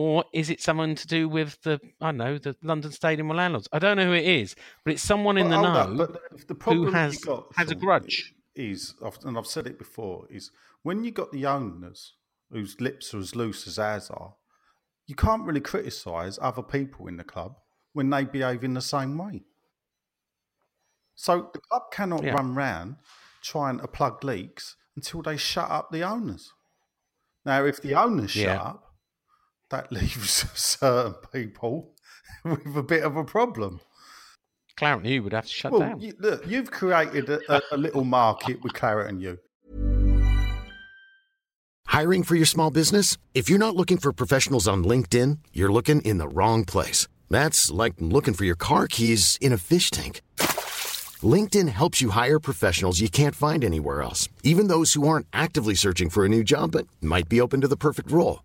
Or 0.00 0.24
is 0.32 0.48
it 0.48 0.62
someone 0.62 0.94
to 0.94 1.08
do 1.08 1.28
with 1.28 1.60
the 1.62 1.80
I 2.00 2.06
don't 2.12 2.18
know 2.18 2.38
the 2.38 2.54
London 2.62 2.92
Stadium 2.92 3.32
or 3.32 3.34
landlords? 3.34 3.68
I 3.72 3.80
don't 3.80 3.96
know 3.96 4.04
who 4.04 4.12
it 4.12 4.26
is, 4.26 4.54
but 4.84 4.92
it's 4.92 5.02
someone 5.02 5.36
in 5.36 5.48
But 5.50 5.56
the 5.56 5.62
know 5.62 6.06
but 6.06 6.46
the 6.46 6.54
problem 6.54 6.86
you 6.86 6.92
has- 6.92 7.18
got, 7.18 7.46
has 7.56 7.72
a 7.72 7.74
grudge. 7.74 8.32
Is 8.54 8.94
and 9.24 9.36
I've 9.36 9.48
said 9.48 9.66
it 9.66 9.76
before 9.76 10.28
is 10.30 10.52
when 10.84 11.02
you 11.02 11.10
got 11.10 11.32
the 11.32 11.46
owners 11.46 12.14
whose 12.52 12.80
lips 12.80 13.12
are 13.12 13.18
as 13.18 13.34
loose 13.34 13.66
as 13.66 13.76
ours 13.76 14.08
are, 14.08 14.34
you 15.08 15.16
can't 15.16 15.42
really 15.44 15.60
criticise 15.60 16.38
other 16.40 16.62
people 16.62 17.08
in 17.08 17.16
the 17.16 17.24
club 17.24 17.56
when 17.92 18.08
they 18.10 18.24
behave 18.24 18.62
in 18.62 18.74
the 18.74 18.80
same 18.80 19.18
way. 19.18 19.42
So 21.16 21.50
the 21.52 21.58
club 21.58 21.90
cannot 21.90 22.22
Yeah. 22.22 22.34
run 22.34 22.54
round 22.54 22.98
trying 23.42 23.78
to 23.80 23.88
plug 23.88 24.22
leaks 24.22 24.76
until 24.94 25.22
they 25.22 25.36
shut 25.36 25.68
up 25.68 25.90
the 25.90 26.04
owners. 26.04 26.52
Now, 27.44 27.64
if 27.64 27.82
the 27.82 27.94
owners 27.96 28.30
shut 28.30 28.60
up, 28.60 28.87
that 29.70 29.92
leaves 29.92 30.46
certain 30.54 31.14
people 31.32 31.94
with 32.44 32.76
a 32.76 32.82
bit 32.82 33.02
of 33.02 33.16
a 33.16 33.24
problem. 33.24 33.80
Clarence 34.76 35.08
you 35.08 35.22
would 35.24 35.32
have 35.32 35.44
to 35.46 35.50
shut 35.50 35.72
Well, 35.72 35.80
down. 35.80 36.00
you, 36.00 36.12
look, 36.20 36.46
you've 36.46 36.70
created 36.70 37.28
a, 37.28 37.40
a, 37.52 37.60
a 37.72 37.76
little 37.76 38.04
market 38.04 38.62
with 38.62 38.74
Claret 38.74 39.08
and 39.08 39.20
Hugh. 39.20 39.38
Hiring 41.86 42.22
for 42.22 42.36
your 42.36 42.46
small 42.46 42.70
business? 42.70 43.16
If 43.34 43.48
you're 43.50 43.58
not 43.58 43.74
looking 43.74 43.96
for 43.96 44.12
professionals 44.12 44.68
on 44.68 44.84
LinkedIn, 44.84 45.38
you're 45.52 45.72
looking 45.72 46.00
in 46.02 46.18
the 46.18 46.28
wrong 46.28 46.64
place. 46.64 47.08
That's 47.28 47.70
like 47.72 47.94
looking 47.98 48.34
for 48.34 48.44
your 48.44 48.54
car 48.56 48.86
keys 48.86 49.36
in 49.40 49.52
a 49.52 49.58
fish 49.58 49.90
tank. 49.90 50.20
LinkedIn 51.22 51.68
helps 51.68 52.00
you 52.00 52.10
hire 52.10 52.38
professionals 52.38 53.00
you 53.00 53.08
can't 53.08 53.34
find 53.34 53.64
anywhere 53.64 54.02
else, 54.02 54.28
even 54.44 54.68
those 54.68 54.92
who 54.92 55.08
aren't 55.08 55.26
actively 55.32 55.74
searching 55.74 56.08
for 56.08 56.24
a 56.24 56.28
new 56.28 56.44
job 56.44 56.70
but 56.72 56.86
might 57.00 57.28
be 57.28 57.40
open 57.40 57.60
to 57.62 57.68
the 57.68 57.76
perfect 57.76 58.12
role. 58.12 58.44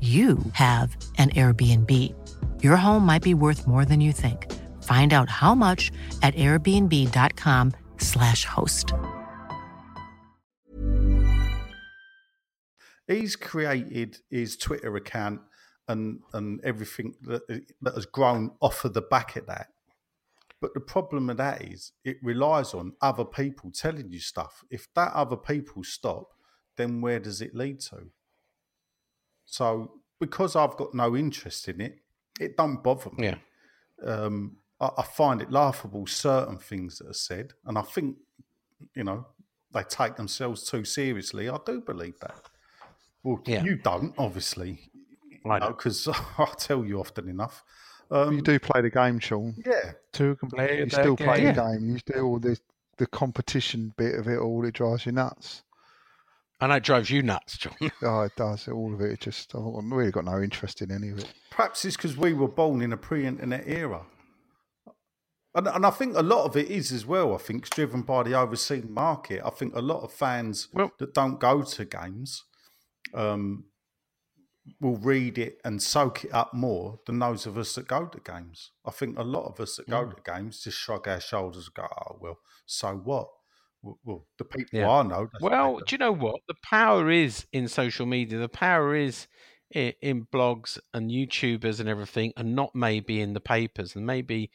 you 0.00 0.38
have 0.52 0.96
an 1.18 1.28
Airbnb. 1.30 2.14
Your 2.62 2.76
home 2.76 3.04
might 3.04 3.22
be 3.22 3.34
worth 3.34 3.66
more 3.66 3.84
than 3.84 4.00
you 4.00 4.12
think. 4.12 4.46
Find 4.84 5.12
out 5.12 5.28
how 5.28 5.54
much 5.54 5.92
at 6.22 6.34
airbnb.com/slash 6.36 8.46
host. 8.46 8.94
He's 13.06 13.36
created 13.36 14.16
his 14.30 14.56
Twitter 14.56 14.96
account 14.96 15.42
and 15.88 16.20
and 16.32 16.64
everything 16.64 17.14
that 17.22 17.46
that 17.82 17.94
has 17.94 18.06
grown 18.06 18.52
off 18.60 18.86
of 18.86 18.94
the 18.94 19.02
back 19.02 19.36
of 19.36 19.46
that. 19.48 19.66
But 20.60 20.74
the 20.74 20.80
problem 20.80 21.26
with 21.26 21.38
that 21.38 21.62
is 21.62 21.92
it 22.04 22.18
relies 22.22 22.74
on 22.74 22.92
other 23.02 23.24
people 23.24 23.72
telling 23.72 24.10
you 24.10 24.20
stuff. 24.20 24.62
If 24.70 24.88
that 24.94 25.12
other 25.12 25.36
people 25.36 25.82
stop, 25.84 26.28
then 26.76 27.00
where 27.00 27.18
does 27.18 27.40
it 27.40 27.54
lead 27.54 27.80
to? 27.90 28.10
So 29.50 29.92
because 30.20 30.54
I've 30.56 30.76
got 30.76 30.94
no 30.94 31.16
interest 31.16 31.68
in 31.68 31.80
it, 31.80 31.98
it 32.40 32.56
don't 32.56 32.82
bother 32.82 33.10
me. 33.16 33.24
Yeah. 33.26 33.34
Um, 34.04 34.56
I, 34.80 34.90
I 34.98 35.02
find 35.02 35.42
it 35.42 35.50
laughable 35.50 36.06
certain 36.06 36.56
things 36.58 36.98
that 36.98 37.08
are 37.08 37.12
said, 37.12 37.52
and 37.66 37.76
I 37.76 37.82
think 37.82 38.16
you 38.94 39.04
know 39.04 39.26
they 39.72 39.82
take 39.82 40.16
themselves 40.16 40.62
too 40.68 40.84
seriously. 40.84 41.48
I 41.48 41.58
do 41.66 41.80
believe 41.80 42.18
that. 42.20 42.40
Well, 43.22 43.42
Yeah. 43.46 43.62
you 43.62 43.76
don't, 43.76 44.14
obviously, 44.16 44.90
I 45.44 45.58
because 45.68 46.08
I 46.38 46.46
tell 46.58 46.84
you 46.84 47.00
often 47.00 47.28
enough. 47.28 47.62
Um, 48.10 48.34
you 48.36 48.42
do 48.42 48.58
play 48.58 48.80
the 48.80 48.90
game, 48.90 49.18
Sean. 49.20 49.54
yeah, 49.66 49.92
Two 50.12 50.34
can 50.36 50.48
play 50.48 50.78
You 50.78 50.88
still 50.88 51.14
game. 51.16 51.26
play 51.28 51.42
Yeah. 51.42 51.52
the 51.52 51.62
game. 51.62 51.88
You 51.90 51.98
do 52.14 52.22
all 52.24 52.38
the 52.38 52.58
the 52.96 53.06
competition 53.06 53.92
bit 53.96 54.14
of 54.18 54.26
it. 54.28 54.38
All 54.38 54.64
it 54.64 54.74
drives 54.74 55.06
you 55.06 55.12
nuts. 55.12 55.62
I 56.60 56.66
know 56.66 56.74
it 56.74 56.82
drives 56.84 57.10
you 57.10 57.22
nuts, 57.22 57.56
John. 57.58 57.74
Oh, 58.02 58.22
it 58.22 58.32
does. 58.36 58.68
All 58.68 58.92
of 58.92 59.00
it. 59.00 59.12
it 59.12 59.20
just 59.20 59.54
I've 59.54 59.62
really 59.64 60.10
got 60.10 60.24
no 60.26 60.40
interest 60.42 60.82
in 60.82 60.90
any 60.92 61.08
of 61.08 61.18
it. 61.18 61.32
perhaps 61.50 61.84
it's 61.84 61.96
because 61.96 62.16
we 62.16 62.32
were 62.34 62.48
born 62.48 62.82
in 62.82 62.92
a 62.92 62.96
pre-internet 62.96 63.64
era. 63.66 64.02
And, 65.54 65.66
and 65.66 65.84
I 65.84 65.90
think 65.90 66.16
a 66.16 66.22
lot 66.22 66.44
of 66.44 66.56
it 66.56 66.70
is 66.70 66.92
as 66.92 67.04
well. 67.04 67.34
I 67.34 67.38
think 67.38 67.62
it's 67.62 67.70
driven 67.70 68.02
by 68.02 68.22
the 68.22 68.34
overseas 68.34 68.84
market. 68.88 69.42
I 69.44 69.50
think 69.50 69.74
a 69.74 69.80
lot 69.80 70.02
of 70.02 70.12
fans 70.12 70.68
Well- 70.72 70.92
that 70.98 71.14
don't 71.14 71.40
go 71.40 71.62
to 71.62 71.84
games 71.84 72.44
um, 73.14 73.64
will 74.80 74.96
read 74.98 75.38
it 75.38 75.58
and 75.64 75.82
soak 75.82 76.24
it 76.24 76.32
up 76.32 76.54
more 76.54 77.00
than 77.06 77.18
those 77.18 77.46
of 77.46 77.58
us 77.58 77.74
that 77.74 77.88
go 77.88 78.06
to 78.06 78.20
games. 78.20 78.70
I 78.84 78.90
think 78.92 79.18
a 79.18 79.24
lot 79.24 79.46
of 79.46 79.58
us 79.58 79.76
that 79.76 79.88
go 79.88 80.04
to 80.06 80.16
games 80.24 80.60
just 80.62 80.78
shrug 80.78 81.08
our 81.08 81.20
shoulders 81.20 81.66
and 81.66 81.74
go, 81.74 81.88
"Oh 82.06 82.18
well, 82.20 82.38
so 82.66 82.94
what?" 82.94 83.28
Well, 83.82 83.98
well 84.04 84.26
the 84.38 84.44
people 84.44 84.78
Yeah. 84.78 84.90
I 84.90 85.02
know. 85.02 85.28
Well, 85.40 85.78
do 85.86 85.94
you 85.94 85.98
know 85.98 86.12
what? 86.12 86.40
The 86.48 86.54
power 86.62 87.10
is 87.10 87.46
in 87.52 87.68
social 87.68 88.06
media. 88.06 88.38
The 88.38 88.48
power 88.48 88.94
is 88.94 89.26
in, 89.70 89.92
in 90.00 90.26
blogs 90.26 90.78
and 90.92 91.10
YouTubers 91.10 91.80
and 91.80 91.88
everything, 91.88 92.32
and 92.36 92.54
not 92.54 92.74
maybe 92.74 93.20
in 93.20 93.32
the 93.32 93.40
papers. 93.40 93.96
And 93.96 94.06
maybe 94.06 94.50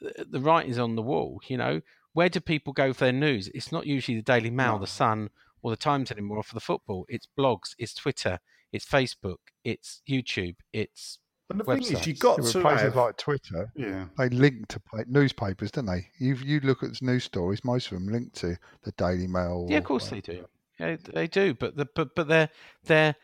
the, 0.00 0.26
the 0.30 0.40
writing's 0.40 0.78
on 0.78 0.96
the 0.96 1.02
wall. 1.02 1.40
You 1.48 1.56
know, 1.56 1.80
where 2.12 2.28
do 2.28 2.40
people 2.40 2.72
go 2.72 2.92
for 2.92 3.04
their 3.04 3.12
news? 3.12 3.48
It's 3.54 3.72
not 3.72 3.86
usually 3.86 4.16
the 4.16 4.22
Daily 4.22 4.50
Mail, 4.50 4.74
No. 4.74 4.80
the 4.80 4.86
Sun, 4.86 5.30
or 5.62 5.70
the 5.70 5.76
Times 5.76 6.10
anymore 6.10 6.42
for 6.42 6.54
the 6.54 6.60
football. 6.60 7.04
It's 7.08 7.26
blogs, 7.38 7.74
it's 7.78 7.94
Twitter, 7.94 8.38
it's 8.72 8.86
Facebook, 8.86 9.38
it's 9.64 10.02
YouTube, 10.08 10.56
it's 10.72 11.18
and 11.50 11.60
the 11.60 11.64
thing 11.64 11.78
is, 11.78 11.90
you 12.06 12.14
websites. 12.14 12.18
got 12.18 12.38
Yeah, 12.38 12.50
to 12.52 12.60
places 12.60 12.82
have, 12.82 12.96
like 12.96 13.16
Twitter, 13.16 13.72
yeah. 13.74 14.06
they 14.16 14.28
link 14.28 14.68
to 14.68 14.80
newspapers, 15.06 15.70
don't 15.70 15.86
they? 15.86 16.08
You 16.18 16.34
you 16.34 16.60
look 16.60 16.82
at 16.82 17.00
news 17.00 17.24
stories, 17.24 17.64
most 17.64 17.90
of 17.90 17.98
them 17.98 18.08
link 18.08 18.32
to 18.34 18.56
the 18.82 18.92
Daily 18.92 19.26
Mail. 19.26 19.66
Yeah, 19.68 19.78
of 19.78 19.84
course 19.84 20.10
whatever. 20.10 20.26
they 20.26 20.34
do. 20.34 20.46
Yeah, 20.78 20.96
they 21.12 21.26
do. 21.26 21.54
But 21.54 21.76
the 21.76 21.86
but 21.94 22.14
but 22.14 22.28
they're 22.28 22.50
they're 22.84 23.16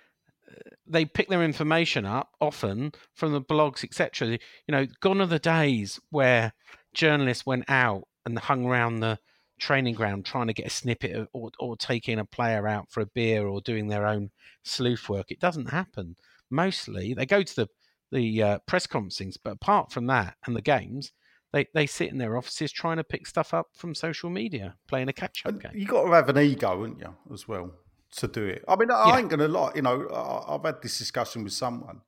they 0.86 1.04
pick 1.04 1.28
their 1.28 1.42
information 1.42 2.04
up 2.04 2.30
often 2.40 2.92
from 3.12 3.32
the 3.32 3.40
blogs, 3.42 3.84
etc. 3.84 4.28
You 4.28 4.38
know, 4.68 4.86
gone 5.00 5.20
are 5.20 5.26
the 5.26 5.38
days 5.38 6.00
where 6.10 6.52
journalists 6.92 7.46
went 7.46 7.64
out 7.68 8.06
and 8.24 8.38
hung 8.38 8.64
around 8.64 9.00
the 9.00 9.18
training 9.58 9.94
ground 9.94 10.24
trying 10.24 10.48
to 10.48 10.52
get 10.52 10.66
a 10.66 10.70
snippet 10.70 11.14
of, 11.14 11.28
or 11.32 11.50
or 11.58 11.76
taking 11.76 12.18
a 12.18 12.24
player 12.24 12.66
out 12.66 12.90
for 12.90 13.00
a 13.00 13.06
beer 13.06 13.46
or 13.46 13.60
doing 13.60 13.88
their 13.88 14.06
own 14.06 14.30
sleuth 14.62 15.08
work. 15.08 15.30
It 15.30 15.40
doesn't 15.40 15.70
happen. 15.70 16.16
Mostly, 16.50 17.14
they 17.14 17.26
go 17.26 17.42
to 17.42 17.56
the 17.56 17.68
the 18.14 18.42
uh, 18.42 18.58
press 18.66 18.86
conferences, 18.86 19.36
but 19.36 19.52
apart 19.52 19.92
from 19.92 20.06
that 20.06 20.36
and 20.46 20.56
the 20.56 20.62
games, 20.62 21.12
they 21.52 21.66
they 21.74 21.86
sit 21.86 22.10
in 22.10 22.18
their 22.18 22.36
offices 22.38 22.72
trying 22.72 22.96
to 22.96 23.04
pick 23.04 23.26
stuff 23.26 23.52
up 23.52 23.66
from 23.76 23.94
social 23.94 24.30
media, 24.30 24.76
playing 24.88 25.08
a 25.08 25.12
catch 25.12 25.44
up 25.44 25.60
game. 25.60 25.72
you 25.74 25.86
got 25.86 26.04
to 26.04 26.12
have 26.12 26.28
an 26.30 26.38
ego, 26.38 26.70
haven't 26.70 26.98
you, 27.00 27.14
as 27.32 27.46
well, 27.46 27.70
to 28.16 28.26
do 28.28 28.44
it. 28.46 28.64
I 28.66 28.76
mean, 28.76 28.90
I 28.90 29.08
Yeah. 29.08 29.18
ain't 29.18 29.28
going 29.28 29.40
to 29.40 29.48
lie. 29.48 29.72
You 29.74 29.82
know, 29.82 30.08
I, 30.08 30.54
I've 30.54 30.64
had 30.64 30.80
this 30.82 30.96
discussion 30.98 31.44
with 31.44 31.52
someone 31.52 32.00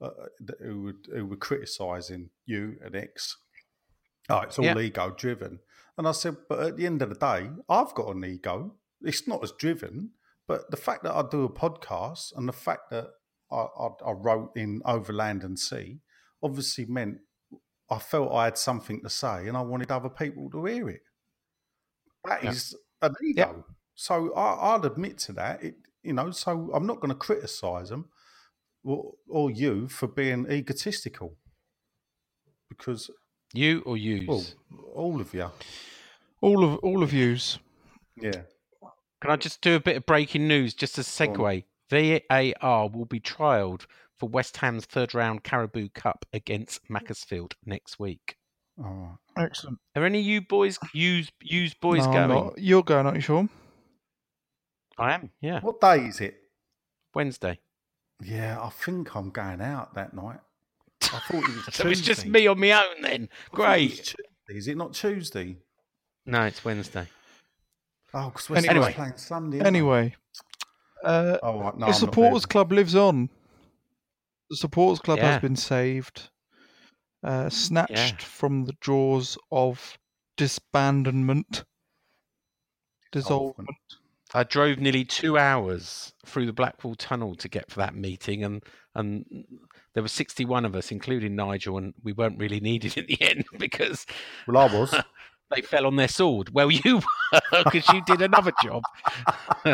uh, 0.00 0.10
who 0.60 0.82
would 0.82 1.06
who 1.14 1.26
were 1.26 1.36
criticising 1.36 2.30
you 2.44 2.76
and 2.84 2.96
X. 2.96 3.36
Oh, 4.28 4.40
it's 4.40 4.58
all 4.58 4.64
Yeah. 4.64 4.78
ego 4.78 5.14
driven, 5.16 5.60
and 5.98 6.08
I 6.08 6.12
said, 6.12 6.36
but 6.48 6.60
at 6.60 6.76
the 6.76 6.86
end 6.86 7.02
of 7.02 7.08
the 7.08 7.14
day, 7.14 7.50
I've 7.68 7.94
got 7.94 8.14
an 8.14 8.24
ego. 8.24 8.76
It's 9.02 9.26
not 9.28 9.42
as 9.42 9.52
driven, 9.52 10.12
but 10.46 10.70
the 10.70 10.76
fact 10.76 11.02
that 11.04 11.14
I 11.14 11.22
do 11.28 11.44
a 11.44 11.48
podcast 11.50 12.32
and 12.36 12.48
the 12.48 12.52
fact 12.52 12.90
that 12.90 13.08
I, 13.52 13.66
I, 13.84 13.88
I 14.10 14.12
wrote 14.12 14.52
in 14.56 14.80
Overland 14.84 15.42
and 15.44 15.58
Sea 15.58 15.98
obviously 16.42 16.86
meant 16.86 17.18
I 17.90 17.98
felt 17.98 18.32
I 18.32 18.44
had 18.44 18.56
something 18.58 19.02
to 19.02 19.10
say, 19.10 19.46
and 19.48 19.56
I 19.56 19.60
wanted 19.60 19.90
other 19.90 20.08
people 20.08 20.48
to 20.50 20.64
hear 20.64 20.88
it. 20.88 21.02
That 22.24 22.42
Yeah. 22.42 22.50
is 22.50 22.74
an 23.02 23.14
ego. 23.22 23.64
So 23.94 24.32
I, 24.34 24.74
I'd 24.74 24.84
admit 24.84 25.18
to 25.18 25.32
that. 25.34 25.62
It, 25.62 25.74
you 26.02 26.14
know, 26.14 26.30
so 26.30 26.70
I'm 26.74 26.86
not 26.86 27.00
going 27.00 27.10
to 27.10 27.14
criticise 27.14 27.90
them 27.90 28.08
or, 28.82 29.12
or 29.28 29.50
you 29.50 29.88
for 29.88 30.08
being 30.08 30.50
egotistical 30.50 31.36
because, 32.68 33.10
You 33.52 33.82
or 33.84 33.96
use? 33.96 34.26
well, 34.26 34.44
all 34.94 35.20
of 35.20 35.34
you. 35.34 35.50
All 36.40 36.64
of 36.64 36.78
all 36.78 37.02
of 37.02 37.12
yous. 37.12 37.58
Yeah. 38.16 38.42
Can 39.20 39.30
I 39.30 39.36
just 39.36 39.60
do 39.60 39.76
a 39.76 39.80
bit 39.80 39.96
of 39.96 40.06
breaking 40.06 40.48
news 40.48 40.74
just 40.74 40.98
as 40.98 41.06
a 41.06 41.10
segue? 41.26 41.64
VAR 41.92 42.88
will 42.88 43.04
be 43.04 43.20
trialled 43.20 43.84
for 44.18 44.28
West 44.28 44.56
Ham's 44.58 44.86
third 44.86 45.14
round 45.14 45.44
Carabao 45.44 45.88
Cup 45.94 46.24
against 46.32 46.80
Macclesfield 46.88 47.54
next 47.66 47.98
week. 47.98 48.36
All 48.82 49.18
Excellent. 49.36 49.78
Are 49.94 50.04
any 50.04 50.20
of 50.20 50.24
you 50.24 50.40
boys, 50.40 50.78
use 50.94 51.30
use 51.42 51.74
boys 51.74 52.06
No, 52.06 52.12
going? 52.12 52.22
I'm 52.22 52.28
not. 52.30 52.58
You're 52.58 52.82
going, 52.82 53.04
aren't 53.04 53.16
you, 53.16 53.22
Sean? 53.22 53.50
I 54.96 55.12
am. 55.12 55.30
Yeah. 55.40 55.60
What 55.60 55.80
day 55.80 55.98
is 56.06 56.20
it? 56.20 56.36
Wednesday. 57.14 57.58
Yeah, 58.22 58.58
I 58.62 58.70
think 58.70 59.14
I'm 59.14 59.30
going 59.30 59.60
out 59.60 59.94
that 59.94 60.14
night. 60.14 60.40
I 61.02 61.18
thought 61.18 61.44
it 61.44 61.56
was 61.56 61.64
So 61.74 61.88
it's 61.88 62.00
just 62.00 62.24
me 62.24 62.46
on 62.46 62.58
my 62.58 62.72
own 62.72 63.02
then. 63.02 63.28
I 63.52 63.56
thought 63.56 63.78
it 63.78 63.90
was 63.90 63.90
Great. 63.90 63.90
Tuesday. 63.90 64.22
Is 64.48 64.68
it 64.68 64.76
not 64.76 64.94
Tuesday? 64.94 65.58
No, 66.24 66.42
it's 66.44 66.64
Wednesday. 66.64 67.06
Oh, 68.14 68.26
because 68.28 68.48
West 68.48 68.66
Anyway. 68.68 68.84
Ham's 68.86 68.96
playing 68.96 69.16
Sunday. 69.16 69.60
Anyway, 69.60 70.14
uh, 71.04 71.38
Oh, 71.42 71.58
no, 71.76 71.86
the 71.86 71.86
I'm 71.86 71.92
supporters 71.92 72.46
club 72.46 72.72
lives 72.72 72.94
on. 72.94 73.28
The 74.50 74.56
supporters 74.56 75.00
club 75.00 75.18
Yeah. 75.18 75.32
has 75.32 75.40
been 75.40 75.56
saved, 75.56 76.30
uh, 77.24 77.48
snatched 77.48 78.22
from 78.22 78.64
the 78.64 78.74
jaws 78.80 79.38
of 79.50 79.98
disbandment, 80.36 81.64
dissolvement. 83.12 83.66
I 84.34 84.44
drove 84.44 84.78
nearly 84.78 85.04
two 85.04 85.36
hours 85.36 86.14
through 86.24 86.46
the 86.46 86.54
Blackwall 86.54 86.94
Tunnel 86.96 87.34
to 87.36 87.48
get 87.48 87.70
for 87.70 87.80
that 87.80 87.94
meeting, 87.94 88.42
and 88.44 88.62
and 88.94 89.26
there 89.94 90.02
were 90.02 90.08
61 90.08 90.64
of 90.64 90.74
us, 90.74 90.90
including 90.90 91.36
Nigel, 91.36 91.76
and 91.76 91.92
we 92.02 92.12
weren't 92.12 92.38
really 92.38 92.60
needed 92.60 92.96
in 92.96 93.06
the 93.06 93.20
end 93.22 93.44
because 93.58 94.06
Well, 94.46 94.56
I 94.70 94.74
was. 94.74 94.94
they 95.54 95.60
fell 95.60 95.86
on 95.86 95.96
their 95.96 96.08
sword. 96.08 96.50
Well, 96.54 96.70
you 96.70 96.96
were 97.32 97.64
because 97.64 97.88
you 97.90 98.02
did 98.06 98.22
another 98.22 98.52
job. 98.62 98.82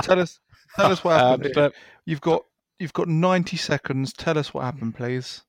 Tell 0.02 0.18
us, 0.20 0.40
tell 0.76 0.92
us 0.92 1.02
what 1.04 1.20
Uh, 1.20 1.30
happened. 1.30 1.52
but 1.54 1.72
You've 2.04 2.20
got 2.20 2.44
you've 2.78 2.92
got 2.92 3.08
ninety 3.08 3.56
seconds. 3.56 4.12
Tell 4.12 4.38
us 4.38 4.54
what 4.54 4.64
happened, 4.64 4.94
please. 4.94 5.42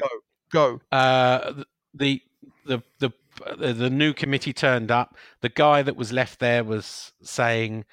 Go, 0.00 0.08
go. 0.50 0.80
uh, 0.96 1.62
the 1.94 2.22
the 2.66 2.82
the 2.98 3.10
the 3.58 3.72
the 3.72 3.90
new 3.90 4.12
committee 4.12 4.52
turned 4.52 4.90
up. 4.90 5.16
The 5.42 5.48
guy 5.48 5.82
that 5.82 5.96
was 5.96 6.12
left 6.12 6.40
there 6.40 6.64
was 6.64 7.12
saying, 7.22 7.84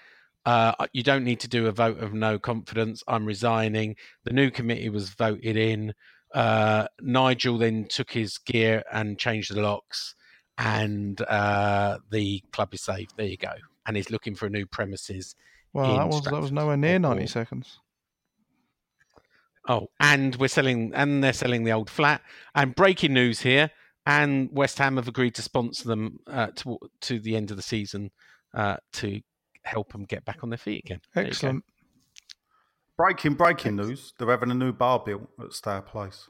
uh, 0.46 0.74
"You 0.92 1.04
don't 1.04 1.24
need 1.24 1.40
to 1.42 1.48
do 1.48 1.68
a 1.68 1.72
vote 1.72 2.00
of 2.00 2.14
no 2.14 2.40
confidence. 2.40 3.04
I'm 3.08 3.26
resigning." 3.26 3.96
The 4.24 4.34
new 4.34 4.50
committee 4.52 4.90
was 4.90 5.10
voted 5.10 5.56
in. 5.56 5.94
Uh, 6.34 6.88
Nigel 7.00 7.60
then 7.60 7.86
took 7.88 8.10
his 8.12 8.40
gear 8.40 8.84
and 8.92 9.20
changed 9.20 9.54
the 9.54 9.62
locks, 9.62 10.16
and 10.58 11.22
uh, 11.22 12.00
the 12.10 12.42
club 12.52 12.74
is 12.74 12.82
saved. 12.82 13.14
There 13.18 13.28
you 13.28 13.38
go. 13.38 13.54
And 13.86 13.96
he's 13.96 14.10
looking 14.10 14.34
for 14.36 14.50
new 14.50 14.66
premises. 14.66 15.36
Well, 15.74 15.90
in 15.92 15.98
that 15.98 16.08
was 16.08 16.22
that 16.24 16.42
was 16.42 16.52
nowhere 16.52 16.78
near 16.78 16.96
or- 16.96 17.00
ninety 17.00 17.28
seconds. 17.28 17.80
Oh, 19.68 19.88
and 20.00 20.36
we're 20.36 20.50
selling, 20.50 20.92
and 20.94 21.24
they're 21.24 21.32
selling 21.34 21.64
the 21.64 21.72
old 21.72 21.90
flat. 21.90 22.22
And 22.54 22.76
breaking 22.76 23.14
news 23.14 23.40
here: 23.42 23.72
and 24.06 24.50
West 24.52 24.78
Ham 24.80 24.98
have 24.98 25.08
agreed 25.08 25.36
to 25.36 25.42
sponsor 25.42 25.88
them 25.88 26.20
uh, 26.28 26.48
to 26.58 26.78
to 27.02 27.20
the 27.20 27.36
end 27.36 27.50
of 27.50 27.58
the 27.58 27.64
season 27.64 28.12
uh, 28.54 28.78
to 28.94 29.22
help 29.64 29.94
them 29.94 30.04
get 30.04 30.26
back 30.26 30.44
on 30.44 30.50
their 30.50 30.58
feet 30.58 30.84
again. 30.86 31.00
There 31.14 31.24
you 31.24 31.30
go. 31.30 31.32
Excellent. 31.32 31.64
breaking, 32.98 33.36
breaking 33.36 33.78
news. 33.78 34.14
They're 34.20 34.30
having 34.30 34.52
a 34.52 34.56
new 34.56 34.74
bar 34.74 35.02
built 35.06 35.30
at 35.42 35.54
Star 35.54 35.82
Place. 35.82 36.28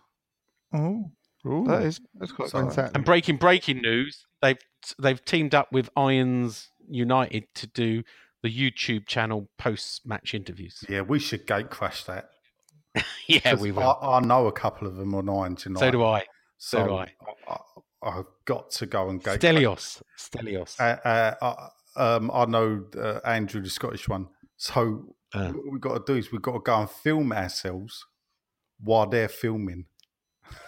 Oh, 0.71 1.10
that 1.43 1.82
is 1.84 1.99
that's 2.15 2.32
quite 2.32 2.49
So- 2.49 2.60
cool. 2.60 2.62
When's 2.67 2.75
that? 2.75 2.91
And 2.95 3.03
breaking 3.03 3.38
breaking 3.38 3.82
news: 3.82 4.27
they've 4.43 4.60
they've 4.99 5.23
teamed 5.25 5.56
up 5.56 5.71
with 5.71 5.89
Irons 5.97 6.69
United 6.88 7.47
to 7.56 7.65
do 7.67 8.03
the 8.43 8.49
YouTube 8.49 9.08
channel 9.08 9.49
post 9.58 10.06
match 10.06 10.34
interviews. 10.34 10.84
Yeah, 10.88 11.01
we 11.01 11.17
should 11.19 11.47
gate 11.47 11.69
crash 11.69 12.03
that. 12.03 12.29
yeah, 13.27 13.56
we 13.56 13.71
will. 13.71 13.97
I, 14.01 14.17
I 14.17 14.19
know 14.19 14.45
a 14.47 14.51
couple 14.51 14.88
of 14.88 14.95
them 14.97 15.15
on 15.15 15.27
Irons 15.29 15.65
United. 15.65 15.79
so 15.84 15.91
do 15.91 16.03
I. 16.03 16.19
So 16.58 16.77
So 16.79 16.88
do 16.88 16.93
I. 16.95 17.08
I, 17.47 17.58
I, 18.03 18.15
have 18.17 18.25
got 18.45 18.69
to 18.71 18.86
go 18.86 19.10
and 19.10 19.23
gate 19.23 19.39
Stelios. 19.39 20.01
Stelios. 20.19 20.79
Uh, 20.79 21.34
uh, 21.43 21.69
um, 21.95 22.29
I 22.32 22.45
know 22.45 22.86
uh, 22.97 23.19
Andrew, 23.25 23.62
the 23.62 23.69
Scottish 23.69 24.08
one. 24.08 24.27
So 24.58 25.15
Uh. 25.34 25.49
what 25.53 25.71
we've 25.71 25.82
got 25.82 26.06
to 26.06 26.13
do 26.13 26.19
is 26.19 26.32
we've 26.32 26.41
got 26.41 26.53
to 26.53 26.60
go 26.60 26.82
and 26.82 26.89
film 26.89 27.32
ourselves 27.32 28.06
while 28.79 29.08
they're 29.08 29.27
filming. 29.29 29.86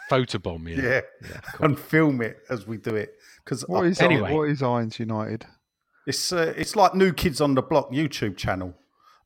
Photobomb. 0.10 0.68
Yeah. 0.82 1.02
Yeah, 1.22 1.42
and 1.60 1.78
film 1.78 2.22
it 2.22 2.38
as 2.50 2.66
we 2.66 2.78
do 2.78 2.96
it. 2.96 3.12
Because 3.44 3.62
What 3.68 3.86
is 3.86 4.00
Anyway. 4.02 4.34
what 4.34 4.50
is 4.50 4.64
Irons 4.64 5.00
United? 5.00 5.46
It's 6.08 6.32
uh, 6.34 6.54
it's 6.58 6.76
like 6.76 6.94
New 6.96 7.14
Kids 7.14 7.42
on 7.42 7.56
the 7.56 7.62
Block 7.62 7.92
YouTube 7.92 8.38
channel. 8.38 8.74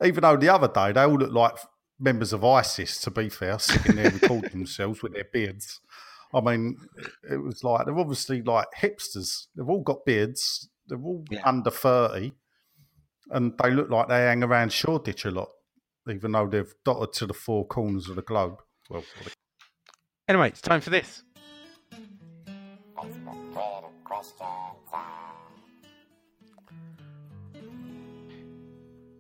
Even 0.04 0.22
though 0.22 0.38
the 0.38 0.50
other 0.50 0.68
day 0.68 0.92
they 0.94 1.02
all 1.04 1.18
look 1.18 1.32
like 1.34 1.56
members 2.00 2.32
of 2.34 2.44
ISIS, 2.46 3.00
to 3.02 3.12
be 3.12 3.28
fair, 3.30 3.60
sitting 3.60 3.96
there 3.96 4.12
recording 4.12 4.50
themselves 4.52 5.02
with 5.04 5.14
their 5.14 5.26
beards. 5.32 5.82
I 6.34 6.42
mean, 6.42 6.78
it 7.30 7.38
was 7.38 7.64
like 7.64 7.86
they're 7.86 7.98
obviously 7.98 8.42
like 8.42 8.68
hipsters. 8.80 9.48
They've 9.56 9.68
all 9.68 9.82
got 9.82 10.06
beards. 10.06 10.70
They're 10.88 11.02
all 11.02 11.26
Yeah. 11.30 11.42
under 11.46 11.72
thirty, 11.72 12.34
and 13.32 13.54
they 13.62 13.72
look 13.72 13.90
like 13.90 14.08
they 14.08 14.20
hang 14.22 14.44
around 14.44 14.72
Shoreditch 14.72 15.26
a 15.26 15.32
lot, 15.32 15.50
even 16.08 16.32
though 16.32 16.48
they've 16.48 16.74
dotted 16.86 17.14
to 17.14 17.26
the 17.28 17.34
four 17.34 17.66
corners 17.68 18.10
of 18.10 18.16
the 18.16 18.22
globe. 18.22 18.62
Well, 18.90 19.04
Anyway, 20.28 20.50
it's 20.50 20.62
time 20.62 20.80
for 20.80 20.92
this. 20.92 21.24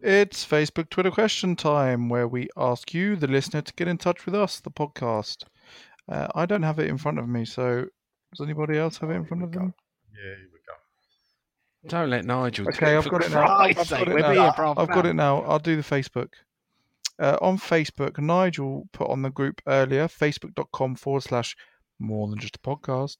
It's 0.01 0.45
Facebook 0.45 0.89
Twitter 0.89 1.11
question 1.11 1.57
time, 1.57 2.07
where 2.07 2.27
we 2.27 2.47
ask 2.55 2.93
you, 2.93 3.17
the 3.17 3.27
listener, 3.27 3.61
to 3.61 3.73
get 3.73 3.89
in 3.89 3.97
touch 3.97 4.25
with 4.25 4.33
us, 4.33 4.61
the 4.61 4.71
podcast. 4.71 5.43
Uh, 6.07 6.27
I 6.33 6.45
don't 6.45 6.63
have 6.63 6.79
it 6.79 6.87
in 6.87 6.97
front 6.97 7.19
of 7.19 7.27
me, 7.27 7.43
so 7.43 7.85
does 8.31 8.41
anybody 8.41 8.77
else 8.77 8.97
have 8.99 9.09
it 9.09 9.15
in 9.15 9.25
front 9.25 9.43
of 9.43 9.51
them? 9.51 9.73
yeah, 10.13 10.35
here 10.37 10.49
we 10.53 10.59
go. 10.65 11.89
Don't 11.89 12.09
let 12.09 12.23
Nigel. 12.23 12.67
Okay, 12.69 12.95
I've 12.95 13.03
for 13.03 13.09
got 13.09 13.25
it 13.25 13.31
now. 13.31 13.57
I've 13.57 13.75
got 13.75 14.07
it 14.07 14.21
now. 14.21 14.51
Here, 14.51 14.73
I've 14.77 14.89
got 14.89 15.05
it 15.05 15.13
now. 15.15 15.41
I'll 15.41 15.59
do 15.59 15.75
the 15.75 15.81
Facebook. 15.81 16.29
Uh, 17.19 17.37
on 17.41 17.57
Facebook, 17.57 18.17
Nigel 18.17 18.87
put 18.93 19.09
on 19.09 19.21
the 19.21 19.29
group 19.29 19.61
earlier, 19.67 20.07
facebook.com 20.07 20.95
forward 20.95 21.23
slash 21.23 21.57
more 21.99 22.29
than 22.29 22.39
just 22.39 22.55
a 22.55 22.59
podcast. 22.59 23.17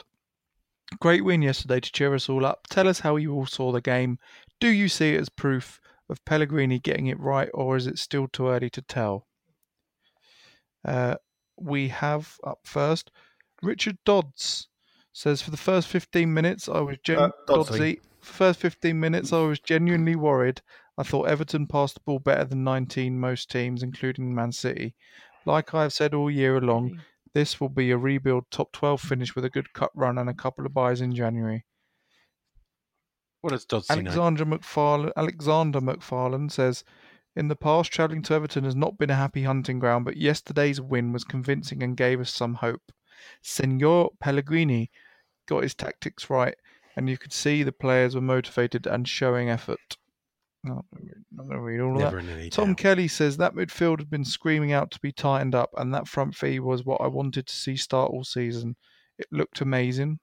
Great 1.02 1.26
win 1.26 1.42
yesterday 1.42 1.82
to 1.82 1.92
cheer 1.92 2.16
us 2.16 2.30
all 2.30 2.46
up. 2.46 2.68
Tell 2.70 2.88
us 2.88 3.02
how 3.02 3.18
you 3.18 3.34
all 3.34 3.46
saw 3.46 3.74
the 3.74 3.82
game. 3.82 4.18
Do 4.62 4.70
you 4.70 4.88
see 4.88 5.14
it 5.16 5.20
as 5.20 5.28
proof 5.28 5.82
of 6.10 6.24
Pellegrini 6.26 6.80
getting 6.80 7.08
it 7.08 7.20
right, 7.20 7.50
or 7.54 7.76
is 7.78 7.88
it 7.88 8.00
still 8.00 8.28
too 8.28 8.48
early 8.48 8.70
to 8.72 8.82
tell? 8.82 9.28
Uh, 10.86 11.16
we 11.58 11.90
have 11.90 12.38
up 12.44 12.60
first 12.64 13.12
Richard 13.62 13.98
Dodds 14.06 14.70
says 15.12 15.42
for 15.42 15.52
the 15.52 15.58
first 15.58 15.88
15 15.90 16.34
minutes 16.34 16.70
I 16.70 16.80
was 16.80 16.98
gen- 17.04 17.20
Uh, 17.20 17.30
Doddsy. 17.48 17.78
Doddsy. 17.80 18.00
First 18.22 18.60
15 18.62 18.98
minutes 19.00 19.34
I 19.34 19.42
was 19.42 19.60
genuinely 19.60 20.16
worried. 20.16 20.62
I 20.98 21.04
thought 21.04 21.28
Everton 21.30 21.68
passed 21.68 21.96
the 21.96 22.02
ball 22.02 22.20
better 22.20 22.46
than 22.46 22.64
19 22.64 23.20
most 23.20 23.50
teams, 23.50 23.84
including 23.84 24.34
Man 24.36 24.52
City. 24.52 24.96
Like 25.46 25.74
I 25.74 25.84
have 25.84 25.94
said 25.94 26.14
all 26.14 26.30
year 26.30 26.58
along, 26.58 27.02
this 27.34 27.60
will 27.62 27.70
be 27.70 27.92
a 27.92 27.98
rebuild 27.98 28.50
top 28.52 28.72
12 28.74 29.02
finish 29.02 29.36
with 29.36 29.46
a 29.46 29.50
good 29.50 29.72
cut 29.74 29.92
run 29.96 30.18
and 30.18 30.30
a 30.30 30.34
couple 30.34 30.66
of 30.66 30.74
buys 30.74 31.00
in 31.02 31.14
January. 31.16 31.66
What 33.42 33.68
does? 33.68 33.90
Alexander 33.90 34.46
McFarlane, 34.46 35.12
Alexander 35.16 35.80
McFarlane 35.80 36.52
says, 36.52 36.84
in 37.36 37.48
the 37.48 37.56
past, 37.56 37.92
travelling 37.92 38.22
to 38.24 38.34
Everton 38.34 38.66
has 38.66 38.76
not 38.76 38.98
been 38.98 39.10
a 39.10 39.16
happy 39.16 39.44
hunting 39.44 39.80
ground, 39.80 40.04
but 40.04 40.18
yesterday's 40.18 40.82
win 40.82 41.14
was 41.14 41.24
convincing 41.24 41.84
and 41.84 41.96
gave 41.96 42.20
us 42.20 42.32
some 42.32 42.56
hope. 42.56 42.92
Senor 43.42 44.10
Pellegrini 44.20 44.90
got 45.48 45.64
his 45.64 45.76
tactics 45.76 46.30
right, 46.30 46.56
and 46.96 47.10
you 47.10 47.18
could 47.18 47.32
see 47.32 47.64
the 47.64 47.72
players 47.72 48.16
were 48.16 48.22
motivated 48.22 48.88
and 48.88 49.08
showing 49.08 49.50
effort. 49.50 49.98
No, 50.64 50.84
I'm 50.94 51.10
not 51.32 51.48
going 51.48 51.58
to 51.58 51.62
read 51.62 51.80
all 51.80 51.94
of 51.94 52.00
that. 52.00 52.06
Never 52.06 52.20
in 52.20 52.30
any 52.30 52.50
Tom. 52.50 52.76
Kelly 52.76 53.08
says 53.08 53.38
that 53.38 53.56
midfield 53.56 54.00
had 54.00 54.10
been 54.10 54.26
screaming 54.26 54.74
out 54.74 54.92
to 54.92 55.00
be 55.00 55.14
tightened 55.14 55.56
up, 55.56 55.70
and 55.78 55.94
that 55.94 56.08
front 56.08 56.36
three 56.36 56.60
was 56.60 56.84
what 56.84 57.00
I 57.00 57.08
wanted 57.08 57.48
to 57.48 57.56
see 57.56 57.78
start 57.78 58.12
all 58.12 58.26
season. 58.26 58.76
It 59.18 59.28
looked 59.32 59.62
amazing. 59.62 60.20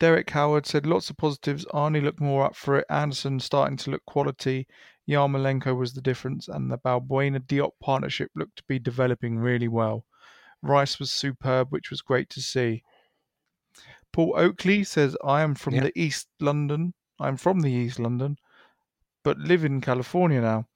Derek 0.00 0.30
Howard 0.30 0.66
said 0.66 0.86
lots 0.86 1.10
of 1.10 1.16
positives. 1.16 1.64
Arnie 1.66 2.02
looked 2.02 2.20
more 2.20 2.44
up 2.44 2.54
for 2.54 2.78
it. 2.78 2.86
Anderson 2.88 3.40
starting 3.40 3.76
to 3.78 3.90
look 3.90 4.04
quality. 4.06 4.66
Yarmolenko 5.08 5.76
was 5.76 5.92
the 5.92 6.00
difference, 6.00 6.48
and 6.48 6.70
the 6.70 6.78
Balbuena 6.78 7.40
Diop 7.40 7.72
partnership 7.80 8.30
looked 8.36 8.56
to 8.56 8.64
be 8.68 8.78
developing 8.78 9.38
really 9.38 9.68
well. 9.68 10.04
Rice 10.62 10.98
was 10.98 11.10
superb, 11.10 11.68
which 11.70 11.90
was 11.90 12.00
great 12.02 12.28
to 12.30 12.40
see. 12.40 12.82
Paul 14.12 14.34
Oakley 14.36 14.84
says, 14.84 15.16
I 15.24 15.42
am 15.42 15.54
from 15.54 15.74
Yeah. 15.74 15.84
the 15.84 16.00
East 16.00 16.28
London. 16.40 16.94
I'm 17.18 17.36
from 17.36 17.60
the 17.60 17.70
East 17.72 17.98
London, 17.98 18.36
but 19.24 19.38
live 19.38 19.64
in 19.64 19.80
California 19.80 20.40
now. 20.40 20.66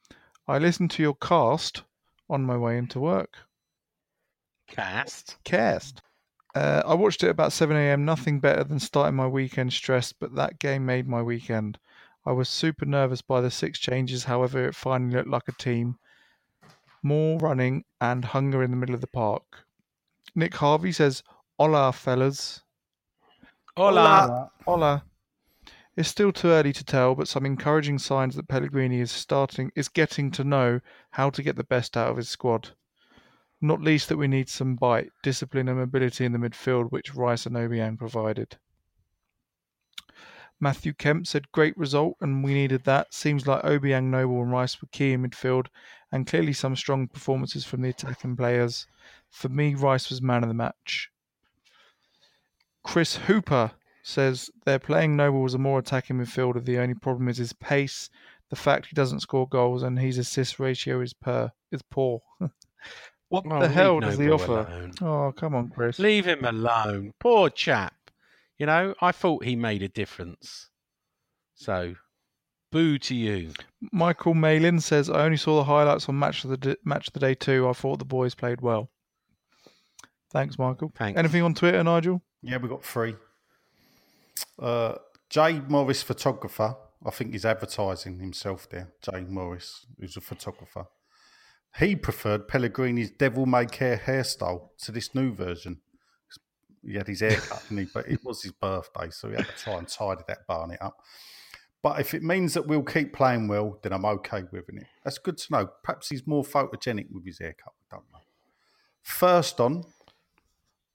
I 0.48 0.58
listened 0.58 0.90
to 0.92 1.02
your 1.02 1.14
cast 1.14 1.84
on 2.28 2.44
my 2.44 2.56
way 2.56 2.76
into 2.78 2.98
work. 3.00 3.36
Cast. 4.66 5.36
Cast. 5.44 6.02
Uh, 6.54 6.82
I 6.84 6.94
watched 6.94 7.24
it 7.24 7.30
about 7.30 7.52
7 7.52 7.74
a.m. 7.74 8.04
Nothing 8.04 8.38
better 8.38 8.62
than 8.62 8.78
starting 8.78 9.16
my 9.16 9.26
weekend 9.26 9.72
stressed, 9.72 10.18
but 10.20 10.34
that 10.34 10.58
game 10.58 10.84
made 10.84 11.08
my 11.08 11.22
weekend. 11.22 11.78
I 12.26 12.32
was 12.32 12.48
super 12.48 12.84
nervous 12.84 13.22
by 13.22 13.40
the 13.40 13.50
six 13.50 13.78
changes, 13.78 14.24
however, 14.24 14.68
it 14.68 14.74
finally 14.74 15.16
looked 15.16 15.28
like 15.28 15.48
a 15.48 15.52
team. 15.52 15.98
More 17.02 17.38
running 17.38 17.84
and 18.00 18.24
hunger 18.24 18.62
in 18.62 18.70
the 18.70 18.76
middle 18.76 18.94
of 18.94 19.00
the 19.00 19.06
park. 19.06 19.64
Nick 20.34 20.54
Harvey 20.54 20.92
says, 20.92 21.22
Hola, 21.58 21.92
fellas. 21.92 22.62
Hola. 23.76 24.50
Hola. 24.64 25.04
It's 25.96 26.08
still 26.08 26.32
too 26.32 26.48
early 26.48 26.72
to 26.72 26.84
tell, 26.84 27.14
but 27.14 27.28
some 27.28 27.44
encouraging 27.44 27.98
signs 27.98 28.36
that 28.36 28.48
Pellegrini 28.48 29.00
is 29.00 29.10
starting 29.10 29.72
is 29.74 29.88
getting 29.88 30.30
to 30.32 30.44
know 30.44 30.80
how 31.10 31.28
to 31.30 31.42
get 31.42 31.56
the 31.56 31.64
best 31.64 31.96
out 31.96 32.10
of 32.10 32.16
his 32.16 32.28
squad. 32.28 32.70
Not 33.64 33.80
least 33.80 34.08
that 34.08 34.16
we 34.16 34.26
need 34.26 34.48
some 34.48 34.74
bite, 34.74 35.12
discipline 35.22 35.68
and 35.68 35.78
mobility 35.78 36.24
in 36.24 36.32
the 36.32 36.38
midfield, 36.38 36.90
which 36.90 37.14
Rice 37.14 37.46
and 37.46 37.54
Obiang 37.54 37.96
provided. 37.96 38.58
Matthew 40.58 40.92
Kemp 40.92 41.28
said 41.28 41.52
great 41.52 41.76
result 41.76 42.16
and 42.20 42.42
we 42.42 42.54
needed 42.54 42.82
that. 42.84 43.14
Seems 43.14 43.46
like 43.46 43.62
Obiang, 43.62 44.10
Noble 44.10 44.42
and 44.42 44.50
Rice 44.50 44.82
were 44.82 44.88
key 44.90 45.12
in 45.12 45.22
midfield 45.22 45.68
and 46.10 46.26
clearly 46.26 46.52
some 46.52 46.74
strong 46.74 47.06
performances 47.06 47.64
from 47.64 47.82
the 47.82 47.90
attacking 47.90 48.36
players. 48.36 48.88
For 49.30 49.48
me, 49.48 49.76
Rice 49.76 50.10
was 50.10 50.20
man 50.20 50.42
of 50.42 50.48
the 50.48 50.54
match. 50.54 51.10
Chris 52.82 53.14
Hooper 53.14 53.70
says 54.02 54.50
they're 54.64 54.80
playing 54.80 55.14
Noble 55.14 55.44
as 55.44 55.54
a 55.54 55.58
more 55.58 55.78
attacking 55.78 56.16
midfielder. 56.16 56.64
The 56.64 56.78
only 56.78 56.94
problem 56.94 57.28
is 57.28 57.38
his 57.38 57.52
pace. 57.52 58.10
the 58.50 58.56
fact 58.56 58.86
he 58.86 58.94
doesn't 58.94 59.20
score 59.20 59.46
goals 59.48 59.84
and 59.84 59.98
his 59.98 60.18
assist 60.18 60.58
ratio 60.58 61.00
is 61.00 61.14
per 61.14 61.52
is 61.70 61.82
poor. 61.82 62.22
what 63.32 63.44
Oh, 63.50 63.60
the 63.60 63.68
hell 63.68 64.00
does 64.00 64.18
he 64.18 64.30
offer? 64.30 64.60
alone. 64.60 64.92
Oh, 65.00 65.32
come 65.32 65.54
on, 65.54 65.68
Chris. 65.70 65.98
Leave 65.98 66.26
him 66.26 66.44
alone. 66.44 67.12
Poor 67.18 67.50
chap. 67.50 67.94
You 68.58 68.66
know, 68.66 68.94
I 69.00 69.10
thought 69.12 69.44
he 69.44 69.56
made 69.56 69.82
a 69.82 69.88
difference. 69.88 70.68
So, 71.54 71.94
boo 72.70 72.98
to 72.98 73.14
you. 73.14 73.52
Michael 73.92 74.34
Malin 74.34 74.80
says, 74.80 75.08
"I 75.10 75.24
only 75.24 75.36
saw 75.36 75.56
the 75.56 75.64
highlights 75.64 76.08
on 76.08 76.18
match 76.18 76.44
of 76.44 76.50
the 76.50 76.56
d- 76.56 76.76
match 76.84 77.08
of 77.08 77.12
the 77.14 77.20
day 77.20 77.34
too. 77.34 77.68
I 77.68 77.72
thought 77.72 77.98
the 77.98 78.04
boys 78.04 78.34
played 78.34 78.60
well." 78.60 78.90
Thanks, 80.30 80.58
Michael. 80.58 80.92
Thanks. 80.94 81.18
Anything 81.18 81.42
on 81.42 81.54
Twitter, 81.54 81.82
Nigel? 81.84 82.22
Yeah, 82.42 82.56
we 82.58 82.68
got 82.68 82.84
three. 82.84 83.16
Uh, 84.58 84.94
Jay 85.28 85.60
Morris, 85.60 86.02
photographer. 86.02 86.76
I 87.04 87.10
think 87.10 87.32
he's 87.32 87.44
advertising 87.44 88.18
himself 88.20 88.68
there. 88.70 88.92
Jay 89.02 89.22
Morris, 89.22 89.86
who's 89.98 90.16
a 90.16 90.20
photographer. 90.20 90.86
He 91.78 91.96
preferred 91.96 92.48
Pellegrini's 92.48 93.10
devil 93.10 93.46
may 93.46 93.66
care 93.66 93.96
hairstyle 93.96 94.68
to 94.82 94.92
this 94.92 95.14
new 95.14 95.32
version. 95.32 95.80
He 96.84 96.94
had 96.94 97.06
his 97.06 97.20
hair 97.20 97.36
cut, 97.36 97.62
he? 97.68 97.86
but 97.92 98.08
it 98.08 98.20
was 98.24 98.42
his 98.42 98.52
birthday, 98.52 99.08
so 99.10 99.28
he 99.28 99.36
had 99.36 99.46
to 99.46 99.56
try 99.56 99.74
and 99.74 99.88
tidy 99.88 100.22
that 100.28 100.46
barnet 100.46 100.82
up. 100.82 100.96
But 101.82 102.00
if 102.00 102.14
it 102.14 102.22
means 102.22 102.54
that 102.54 102.66
we'll 102.66 102.82
keep 102.82 103.12
playing 103.12 103.48
well, 103.48 103.78
then 103.82 103.92
I'm 103.92 104.04
okay 104.04 104.44
with 104.50 104.68
it. 104.68 104.86
That's 105.04 105.18
good 105.18 105.38
to 105.38 105.52
know. 105.52 105.70
Perhaps 105.82 106.10
he's 106.10 106.26
more 106.26 106.44
photogenic 106.44 107.06
with 107.10 107.24
his 107.24 107.38
haircut. 107.38 107.72
We 107.80 107.96
don't 107.96 108.04
know. 108.12 108.20
First 109.02 109.60
on, 109.60 109.84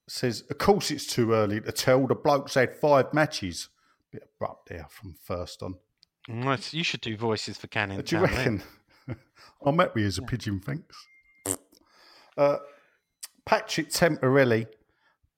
says, 0.08 0.44
of 0.50 0.58
course 0.58 0.92
it's 0.92 1.06
too 1.06 1.34
early 1.34 1.60
to 1.60 1.72
tell. 1.72 2.08
The 2.08 2.16
bloke's 2.16 2.54
had 2.54 2.76
five 2.76 3.14
matches. 3.14 3.70
Bit 4.12 4.30
abrupt 4.36 4.70
there 4.70 4.88
from 4.90 5.16
first 5.22 5.62
on. 5.62 5.76
Nice. 6.30 6.74
You 6.74 6.84
should 6.84 7.02
do 7.02 7.18
voices 7.18 7.58
for 7.58 7.68
Canning 7.68 8.00
Do 8.02 8.18
you 8.18 8.24
eh? 8.24 8.28
reckon? 8.28 8.64
I 9.66 9.72
met 9.72 9.96
me 9.96 10.06
as 10.06 10.18
a 10.18 10.22
pigeon, 10.22 10.60
thanks. 10.60 11.08
Uh, 12.38 12.58
Patrick 13.46 13.90
Temporelli, 13.90 14.68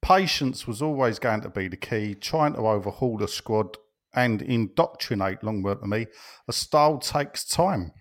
patience 0.02 0.68
was 0.68 0.82
always 0.82 1.20
going 1.20 1.42
to 1.42 1.50
be 1.50 1.68
the 1.68 1.78
key. 1.78 2.16
Trying 2.16 2.54
to 2.54 2.68
overhaul 2.68 3.18
the 3.18 3.28
squad 3.28 3.78
and 4.14 4.42
indoctrinate, 4.42 5.44
long 5.44 5.62
word 5.62 5.82
to 5.82 5.88
me, 5.88 6.08
a 6.48 6.54
style 6.54 6.98
takes 6.98 7.46
time. 7.46 7.92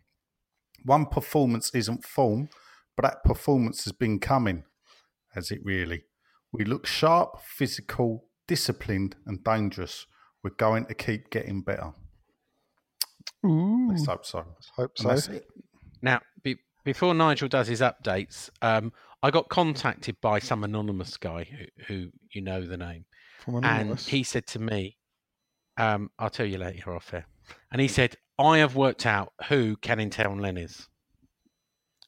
One 0.85 1.07
performance 1.07 1.71
isn't 1.75 2.05
form, 2.05 2.49
but 2.97 3.03
that 3.03 3.25
performance 3.25 3.85
has 3.85 3.93
been 3.93 4.19
coming, 4.19 4.65
has 5.35 5.51
it 5.51 5.61
really? 5.63 6.05
We 6.53 6.65
look 6.65 6.87
sharp, 6.87 7.41
physical, 7.43 8.25
disciplined, 8.47 9.17
and 9.27 9.45
dangerous. 9.45 10.07
We're 10.43 10.51
going 10.51 10.87
to 10.87 10.95
keep 10.95 11.31
getting 11.31 11.63
better. 11.63 11.93
Ooh. 13.47 13.89
Let's 13.91 14.07
hope 14.07 14.25
so. 14.27 14.45
Hope 14.77 14.99
so. 14.99 15.17
Now, 16.03 16.21
be, 16.43 16.57
before 16.85 17.15
Nigel 17.15 17.49
does 17.49 17.69
his 17.69 17.81
updates, 17.81 18.51
um, 18.63 18.93
I 19.23 19.31
got 19.31 19.49
contacted 19.49 20.17
by 20.21 20.39
some 20.39 20.65
anonymous 20.65 21.17
guy 21.17 21.45
who, 21.45 21.85
who 21.87 22.11
you 22.33 22.41
know 22.43 22.65
the 22.67 22.77
name, 22.77 23.05
From 23.45 23.65
and 23.65 23.99
he 23.99 24.23
said 24.23 24.47
to 24.49 24.59
me, 24.59 24.97
um, 25.77 26.11
"I'll 26.19 26.31
tell 26.31 26.47
you 26.47 26.59
later 26.59 26.95
off 26.95 27.11
here." 27.11 27.27
And 27.73 27.81
he 27.81 27.89
said, 27.89 28.17
"I 28.39 28.59
have 28.59 28.77
worked 28.77 29.07
out 29.07 29.33
who 29.49 29.77
Canning 29.77 30.11
Town 30.11 30.39
Len 30.39 30.57
is." 30.57 30.89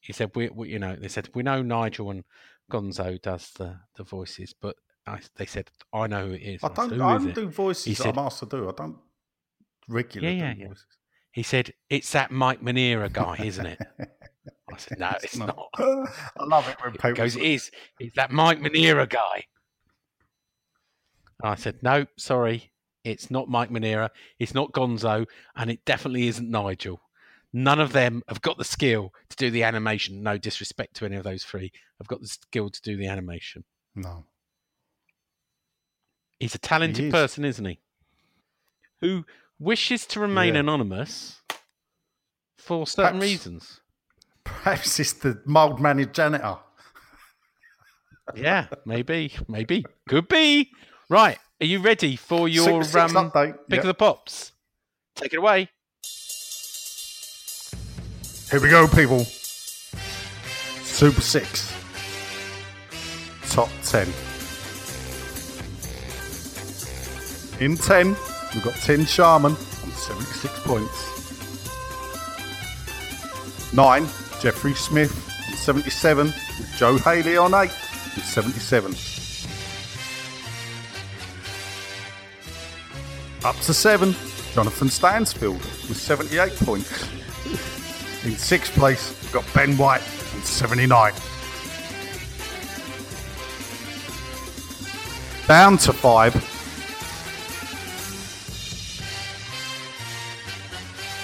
He 0.00 0.12
said, 0.12 0.30
"We, 0.34 0.48
we, 0.50 0.68
you 0.70 0.78
know," 0.78 0.96
they 0.96 1.08
said, 1.08 1.28
"We 1.34 1.42
know 1.42 1.62
Nigel 1.62 2.10
and 2.10 2.24
Gonzo 2.70 3.20
does 3.20 3.50
the 3.52 3.80
the 3.96 4.04
voices, 4.04 4.54
but 4.60 4.76
I, 5.06 5.18
they 5.36 5.46
said 5.46 5.70
I 5.92 6.06
know 6.06 6.28
who 6.28 6.34
it 6.34 6.42
is." 6.42 6.64
I 6.64 6.68
And 6.68 6.78
I 6.78 6.82
said, 6.88 6.98
don't. 6.98 7.00
I 7.02 7.18
don't 7.18 7.28
it?" 7.28 7.34
do 7.34 7.48
voices 7.48 7.84
He 7.84 7.94
said- 7.94 8.16
I'm 8.16 8.24
asked 8.26 8.38
to 8.40 8.46
do. 8.46 8.68
I 8.68 8.72
don't 8.72 8.98
regularly 9.88 10.36
Yeah, 10.38 10.48
yeah, 10.48 10.54
do 10.54 10.60
yeah. 10.60 10.68
He 11.32 11.42
said, 11.42 11.72
"It's 11.88 12.10
that 12.12 12.30
Mike 12.30 12.62
Manera 12.62 13.08
guy, 13.08 13.36
isn't 13.42 13.66
it?" 13.66 13.78
I 14.00 14.76
said, 14.76 14.98
"No, 14.98 15.12
it's 15.22 15.36
not." 15.36 15.68
I 15.78 16.44
love 16.44 16.68
it 16.68 16.76
when 16.82 16.92
He 16.92 16.98
people 16.98 17.12
goes, 17.12 17.36
it 17.36 17.42
is. 17.42 17.70
It's 17.98 18.16
that 18.16 18.30
Mike 18.30 18.60
Manera 18.60 19.06
guy. 19.06 19.44
I 21.42 21.54
said, 21.54 21.82
no, 21.82 22.06
sorry. 22.18 22.70
It's 23.02 23.30
not 23.30 23.48
Mike 23.48 23.70
Manera. 23.70 24.10
It's 24.38 24.52
not 24.52 24.72
Gonzo. 24.72 25.26
And 25.56 25.70
it 25.70 25.84
definitely 25.86 26.28
isn't 26.28 26.50
Nigel. 26.50 27.00
None 27.52 27.80
of 27.80 27.92
them 27.94 28.22
have 28.28 28.42
got 28.42 28.58
the 28.58 28.64
skill 28.64 29.12
to 29.30 29.36
do 29.36 29.50
the 29.50 29.62
animation. 29.62 30.22
No 30.22 30.36
disrespect 30.36 30.96
to 30.96 31.06
any 31.06 31.16
of 31.16 31.24
those 31.24 31.42
three. 31.42 31.72
I've 32.00 32.06
got 32.08 32.20
the 32.20 32.28
skill 32.28 32.68
to 32.68 32.82
do 32.82 32.96
the 32.96 33.06
animation. 33.06 33.64
No, 33.94 34.26
He's 36.38 36.54
a 36.54 36.58
talented 36.58 37.06
is. 37.06 37.10
person, 37.12 37.44
isn't 37.44 37.64
he? 37.64 37.80
Who 39.00 39.24
wishes 39.60 40.06
to 40.06 40.18
remain 40.18 40.54
Yeah. 40.54 40.60
anonymous 40.60 41.36
for 42.58 42.86
certain 42.86 43.18
Perhaps- 43.20 43.22
reasons. 43.22 43.80
perhaps 44.42 44.98
it's 44.98 45.12
the 45.12 45.40
mild 45.44 45.78
mannered 45.80 46.12
janitor. 46.14 46.58
Yeah, 48.34 48.66
maybe, 48.84 49.34
maybe, 49.48 49.84
could 50.08 50.28
be. 50.28 50.72
Right, 51.08 51.38
are 51.60 51.66
you 51.66 51.80
ready 51.80 52.16
for 52.16 52.48
your 52.48 52.82
Six- 52.84 52.92
six 52.92 53.14
um, 53.14 53.30
pick 53.32 53.56
Yep. 53.68 53.80
of 53.80 53.86
the 53.86 53.94
pops? 53.94 54.52
Take 55.16 55.32
it 55.34 55.38
away. 55.38 55.68
Here 58.50 58.60
we 58.60 58.68
go, 58.68 58.86
people. 58.88 59.24
Super 60.84 61.20
Six. 61.20 61.72
Top 63.50 63.68
10. 63.82 64.06
In 67.60 67.76
10, 67.76 68.16
we've 68.54 68.64
got 68.64 68.74
Tin 68.74 69.04
Sharman 69.04 69.52
on 69.52 69.90
76 69.92 70.60
points. 70.60 71.20
9, 73.72 74.02
Jeffrey 74.40 74.74
Smith 74.74 75.12
on 75.48 75.56
77, 75.56 76.26
with 76.26 76.74
Joe 76.76 76.96
Haley 76.98 77.36
on 77.36 77.54
8 77.54 77.70
with 78.16 78.24
77. 78.24 78.90
Up 83.44 83.56
to 83.56 83.72
7, 83.72 84.14
Jonathan 84.52 84.88
Stansfield 84.88 85.62
with 85.62 85.96
78 85.96 86.54
points. 86.56 87.08
In 88.24 88.36
sixth 88.36 88.74
place, 88.74 89.16
we've 89.22 89.32
got 89.32 89.44
Ben 89.54 89.76
White 89.78 90.02
on 90.34 90.42
79. 90.42 91.12
Down 95.48 95.78
to 95.78 95.92
five. 95.92 96.59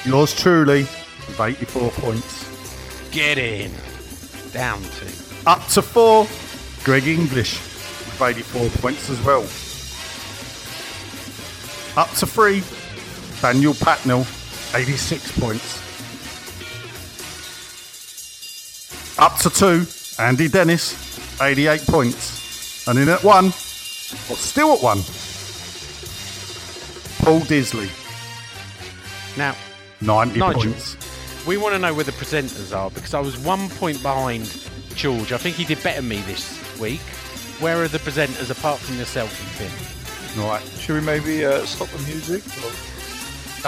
Yours 0.07 0.33
truly 0.33 0.83
with 0.83 1.41
84 1.41 1.91
points. 1.91 3.11
Get 3.11 3.39
in. 3.39 3.73
Down 4.53 4.81
to. 4.81 5.49
Up 5.49 5.67
to 5.69 5.83
four, 5.83 6.29
Greg 6.85 7.09
English 7.09 7.59
with 7.59 8.23
84 8.23 8.69
points 8.81 9.11
as 9.11 9.21
well. 9.23 9.43
Up 12.01 12.11
to 12.19 12.27
three, 12.27 12.63
Daniel 13.43 13.73
Patnell, 13.75 14.25
86 14.77 15.41
points. 15.41 15.83
Up 19.19 19.37
to 19.39 19.51
two, 19.51 19.87
Andy 20.23 20.47
Dennis, 20.47 21.41
88 21.41 21.85
points. 21.87 22.87
And 22.87 22.99
in 22.99 23.09
at 23.09 23.25
one, 23.25 23.47
or 23.47 24.37
still 24.37 24.73
at 24.73 24.83
one, 24.83 24.99
Paul 27.25 27.41
Disley, 27.41 27.91
Now, 29.37 29.57
90 30.01 30.39
Nigel. 30.39 30.63
points. 30.63 30.97
we 31.47 31.57
want 31.57 31.75
to 31.75 31.79
know 31.79 31.95
where 31.95 32.05
the 32.05 32.13
presenters 32.13 32.77
are 32.77 32.91
because 32.91 33.15
I 33.15 33.21
was 33.21 33.37
one 33.39 33.69
point 33.71 34.03
behind 34.03 34.45
George. 34.95 35.33
I 35.33 35.37
think 35.39 35.57
he 35.57 35.65
did 35.65 35.83
better 35.83 36.01
than 36.01 36.09
me 36.09 36.21
this 36.23 36.79
week. 36.79 37.01
Where 37.61 37.83
are 37.83 37.89
the 37.89 37.99
presenters 37.99 38.51
apart 38.51 38.79
from 38.79 38.97
yourself 38.99 39.31
and 39.41 39.71
Finn? 39.71 40.43
Right. 40.45 40.63
Should 40.79 40.95
we 40.97 41.01
maybe 41.01 41.45
uh, 41.47 41.65
stop 41.65 41.89
the 41.89 41.99
music? 42.05 42.43
Or- 42.65 42.93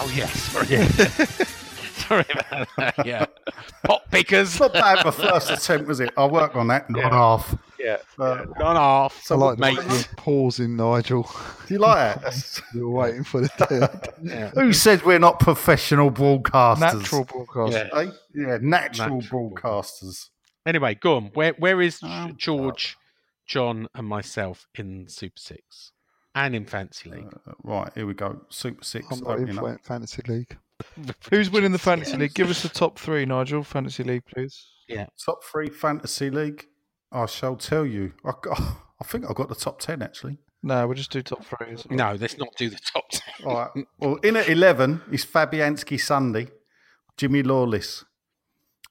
Oh, 0.00 0.12
yes. 0.14 0.32
Sorry. 0.52 0.66
Sorry 2.08 2.24
about 2.32 2.68
that. 2.78 3.06
Yeah. 3.06 3.26
Pot 3.84 4.02
pickers. 4.10 4.58
Not 4.58 4.72
bad 4.72 5.02
for 5.02 5.12
first 5.12 5.50
attempt, 5.50 5.86
was 5.88 6.00
it? 6.00 6.10
I'll 6.16 6.30
work 6.30 6.56
on 6.56 6.68
that. 6.68 6.88
Not 6.90 7.12
half. 7.12 7.54
Yeah. 7.78 7.98
Uh, 8.18 8.44
Gone 8.44 8.76
off. 8.76 9.30
I 9.30 9.34
like 9.34 9.56
the 9.56 9.60
mate. 9.60 9.78
way 9.78 9.84
you're 9.94 10.04
pausing, 10.16 10.76
Nigel. 10.76 11.22
do 11.66 11.74
you 11.74 11.78
like 11.80 11.96
that? 11.96 12.22
That's- 12.22 12.60
You're 12.74 12.90
waiting 12.90 13.22
for 13.24 13.40
the 13.42 14.12
Yeah. 14.22 14.50
Who 14.50 14.72
said 14.72 15.04
we're 15.04 15.18
not 15.20 15.38
professional 15.38 16.10
broadcasters? 16.10 16.80
Natural 16.80 17.24
broadcast. 17.24 17.72
Yeah. 17.72 17.98
Eh? 18.00 18.10
Yeah, 18.34 18.58
natural, 18.60 19.20
Natural. 19.20 19.50
broadcasters. 19.52 20.28
Anyway, 20.66 20.96
go 20.96 21.16
on. 21.16 21.26
Where 21.34 21.52
Where 21.58 21.80
is 21.80 22.00
Oh, 22.02 22.32
George, 22.36 22.96
John, 23.46 23.86
and 23.94 24.06
myself 24.06 24.66
in 24.74 25.06
Super 25.08 25.38
Six 25.38 25.92
and 26.34 26.54
in 26.56 26.66
Fancy 26.66 27.10
League? 27.10 27.32
Uh, 27.46 27.52
right, 27.62 27.90
here 27.94 28.06
we 28.06 28.14
go. 28.14 28.40
Super 28.50 28.82
Six. 28.84 29.06
I'm 29.10 29.20
not 29.20 29.38
in 29.38 29.56
opening 29.58 29.78
Fantasy 29.84 30.22
League. 30.26 30.56
Who's 31.30 31.50
winning 31.50 31.72
the 31.72 31.78
fantasy 31.78 32.16
league? 32.16 32.34
Give 32.34 32.50
us 32.50 32.62
the 32.62 32.68
top 32.68 32.98
three, 32.98 33.24
Nigel. 33.24 33.62
Fantasy 33.62 34.02
league, 34.02 34.24
please. 34.26 34.66
Yeah, 34.88 35.06
top 35.24 35.44
three 35.44 35.68
fantasy 35.68 36.30
league. 36.30 36.66
I 37.12 37.26
shall 37.26 37.56
tell 37.56 37.86
you. 37.86 38.12
I, 38.24 38.32
got, 38.42 38.60
I 39.00 39.04
think 39.04 39.24
I 39.28 39.32
got 39.32 39.48
the 39.48 39.54
top 39.54 39.80
ten 39.80 40.02
actually. 40.02 40.38
No, 40.62 40.86
we'll 40.86 40.96
just 40.96 41.12
do 41.12 41.22
top 41.22 41.44
three. 41.44 41.72
is 41.72 41.84
it? 41.84 41.92
No, 41.92 42.16
let's 42.20 42.36
not 42.36 42.48
do 42.56 42.68
the 42.68 42.78
top 42.92 43.04
ten. 43.10 43.46
All 43.46 43.54
right. 43.54 43.86
Well, 43.98 44.16
in 44.16 44.36
at 44.36 44.48
eleven 44.48 45.02
is 45.12 45.24
Fabianski 45.24 46.00
Sunday, 46.00 46.48
Jimmy 47.16 47.42
Lawless. 47.42 48.04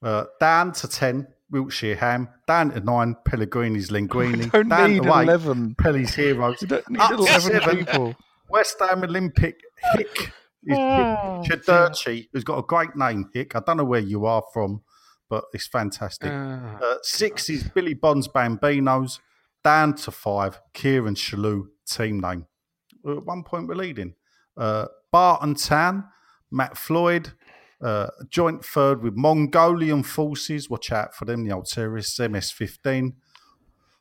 Uh, 0.02 0.26
down 0.40 0.72
to 0.74 0.88
10, 0.88 1.28
Wiltshire 1.50 1.96
Ham. 1.96 2.30
Down 2.48 2.72
to 2.72 2.80
9, 2.80 3.16
Pellegrini's 3.26 3.90
Linguini. 3.90 4.52
don't 4.52 4.70
down 4.70 4.94
need 4.94 5.04
to 5.04 5.20
8, 5.20 5.24
11. 5.24 5.76
Pelly's 5.76 6.14
Heroes. 6.14 6.62
You 6.62 6.68
don't 6.68 6.90
need 6.90 7.00
Up 7.00 7.10
to 7.10 7.16
11 7.16 7.42
7, 7.42 7.78
people. 7.78 8.16
West 8.50 8.78
Ham 8.80 9.04
Olympic 9.04 9.60
Hick. 9.94 10.32
Is 10.68 10.78
Oh, 10.80 11.42
Hick 11.44 11.64
Chaderchi, 11.64 12.30
who's 12.32 12.44
got 12.44 12.58
a 12.60 12.64
great 12.64 12.96
name, 12.96 13.30
Hick. 13.34 13.56
I 13.56 13.62
don't 13.66 13.78
know 13.78 13.86
where 13.86 14.00
you 14.00 14.26
are 14.26 14.44
from, 14.54 14.82
but 15.30 15.46
it's 15.54 15.68
fantastic. 15.68 16.32
Ah. 16.32 16.78
Uh, 16.82 16.98
six 17.02 17.50
is 17.50 17.64
Billy 17.64 17.94
Bond's 17.94 18.28
Bambinos. 18.28 19.20
Down 19.64 19.96
to 19.96 20.12
five, 20.12 20.62
Kieran 20.74 21.16
Shalou, 21.16 21.68
team 21.86 22.20
name. 22.20 22.46
We're 23.04 23.18
at 23.18 23.26
one 23.26 23.44
point, 23.44 23.68
we're 23.68 23.76
leading. 23.76 24.14
Uh, 24.56 24.86
Barton 25.12 25.56
Tan, 25.56 26.06
Matt 26.52 26.78
Floyd, 26.78 27.34
uh, 27.82 28.08
joint 28.30 28.64
third 28.64 29.02
with 29.04 29.16
Mongolian 29.16 30.04
forces. 30.04 30.70
Watch 30.70 30.92
out 30.92 31.14
for 31.16 31.26
them, 31.26 31.44
the 31.44 31.54
old 31.54 31.68
terrorists, 31.68 32.20
MS-15. 32.20 33.14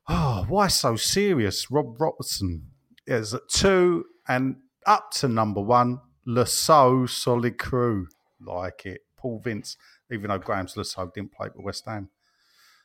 Oh, 0.08 0.46
why 0.48 0.68
so 0.68 0.94
serious? 0.96 1.70
Rob 1.70 2.00
Robertson 2.00 2.70
is 3.06 3.34
at 3.34 3.48
two 3.48 4.04
and 4.28 4.56
up 4.86 5.10
to 5.12 5.28
number 5.28 5.60
one. 5.60 6.00
Lasso 6.26 7.06
Solid 7.06 7.58
Crew, 7.58 8.08
like 8.40 8.84
it. 8.86 9.00
Paul 9.16 9.40
Vince, 9.42 9.76
even 10.12 10.28
though 10.28 10.38
Graham's 10.38 10.76
Lasso 10.76 11.10
didn't 11.14 11.32
play 11.32 11.48
for 11.48 11.62
West 11.62 11.84
Ham. 11.86 12.10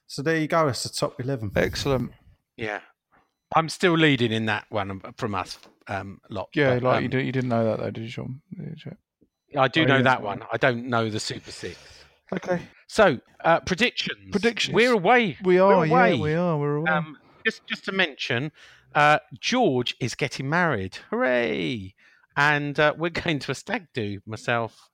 So 0.07 0.21
there 0.21 0.37
you 0.37 0.47
go. 0.47 0.67
It's 0.67 0.83
the 0.83 0.89
top 0.89 1.19
eleven. 1.19 1.51
Excellent. 1.55 2.11
Yeah. 2.55 2.79
I'm 3.55 3.67
still 3.67 3.93
leading 3.97 4.31
in 4.31 4.45
that 4.45 4.65
one 4.69 5.01
from 5.17 5.35
us 5.35 5.59
um, 5.87 6.21
lot. 6.29 6.49
Yeah, 6.55 6.75
but, 6.75 6.83
like 6.83 6.97
um, 6.97 7.03
you, 7.03 7.09
did, 7.09 7.25
you 7.25 7.31
didn't 7.33 7.49
know 7.49 7.65
that 7.65 7.79
though, 7.79 7.91
did 7.91 8.03
you, 8.03 8.09
Sean? 8.09 8.41
Did 8.57 8.79
you, 8.85 9.59
I 9.59 9.67
do 9.67 9.81
Oh, 9.81 9.85
know 9.85 9.97
yeah. 9.97 10.03
that 10.03 10.21
one. 10.21 10.43
I 10.51 10.57
don't 10.57 10.85
know 10.87 11.09
the 11.09 11.19
Super 11.19 11.51
Six. 11.51 11.77
Okay. 12.33 12.61
So 12.87 13.19
uh, 13.43 13.59
predictions. 13.61 14.31
Predictions. 14.31 14.73
We're 14.73 14.93
away. 14.93 15.37
We 15.43 15.59
are, 15.59 15.67
We're 15.79 15.85
away. 15.85 16.13
yeah, 16.15 16.21
we 16.21 16.33
are. 16.33 16.57
We're 16.57 16.75
away. 16.77 16.91
Um, 16.91 17.17
just 17.45 17.67
just 17.67 17.83
to 17.85 17.91
mention, 17.91 18.53
uh, 18.95 19.19
George 19.37 19.97
is 19.99 20.15
getting 20.15 20.49
married. 20.49 20.97
Hooray! 21.09 21.93
And 22.41 22.79
uh, 22.79 22.93
we're 22.97 23.09
going 23.25 23.39
to 23.39 23.51
a 23.51 23.55
stag 23.55 23.87
do. 23.93 24.19
Myself, 24.25 24.89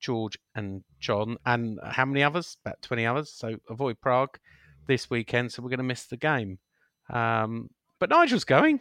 George, 0.00 0.38
and 0.54 0.82
John, 1.00 1.36
and 1.44 1.78
how 1.84 2.04
many 2.04 2.22
others? 2.22 2.56
About 2.64 2.80
twenty 2.82 3.06
others. 3.06 3.32
So 3.34 3.56
avoid 3.68 4.00
Prague 4.00 4.38
this 4.86 5.10
weekend. 5.10 5.52
So 5.52 5.62
we're 5.62 5.70
going 5.70 5.78
to 5.78 5.84
miss 5.84 6.06
the 6.06 6.16
game. 6.16 6.58
Um, 7.10 7.70
but 7.98 8.10
Nigel's 8.10 8.44
going. 8.44 8.80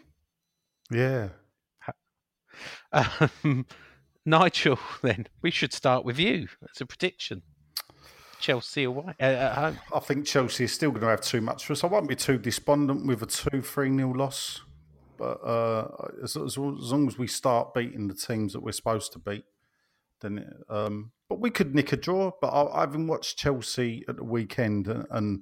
Yeah. 0.91 1.29
Um, 2.91 3.65
Nigel, 4.25 4.77
then 5.01 5.27
we 5.41 5.51
should 5.51 5.71
start 5.71 6.03
with 6.03 6.19
you 6.19 6.49
as 6.69 6.81
a 6.81 6.85
prediction. 6.85 7.43
Chelsea 8.41 8.83
away 8.83 9.13
uh, 9.21 9.23
at 9.23 9.53
home. 9.53 9.79
I 9.95 9.99
think 9.99 10.25
Chelsea 10.25 10.65
is 10.65 10.73
still 10.73 10.89
going 10.89 11.01
to 11.01 11.07
have 11.07 11.21
too 11.21 11.39
much 11.39 11.65
for 11.65 11.71
us. 11.71 11.85
I 11.85 11.87
won't 11.87 12.09
be 12.09 12.15
too 12.17 12.37
despondent 12.37 13.05
with 13.05 13.21
a 13.21 13.25
2 13.25 13.61
3 13.61 13.95
0 13.95 14.13
loss. 14.13 14.61
But 15.21 15.37
uh, 15.45 15.87
as, 16.23 16.35
as, 16.35 16.53
as 16.53 16.57
long 16.57 17.07
as 17.07 17.15
we 17.15 17.27
start 17.27 17.75
beating 17.75 18.07
the 18.07 18.15
teams 18.15 18.53
that 18.53 18.63
we're 18.63 18.71
supposed 18.71 19.13
to 19.13 19.19
beat, 19.19 19.45
then. 20.19 20.51
Um, 20.67 21.11
but 21.29 21.39
we 21.39 21.51
could 21.51 21.75
nick 21.75 21.93
a 21.93 21.95
draw. 21.95 22.31
But 22.41 22.47
I, 22.47 22.77
I 22.77 22.79
haven't 22.79 23.05
watched 23.05 23.37
Chelsea 23.37 24.03
at 24.09 24.15
the 24.15 24.23
weekend, 24.23 24.87
and, 24.87 25.05
and 25.11 25.41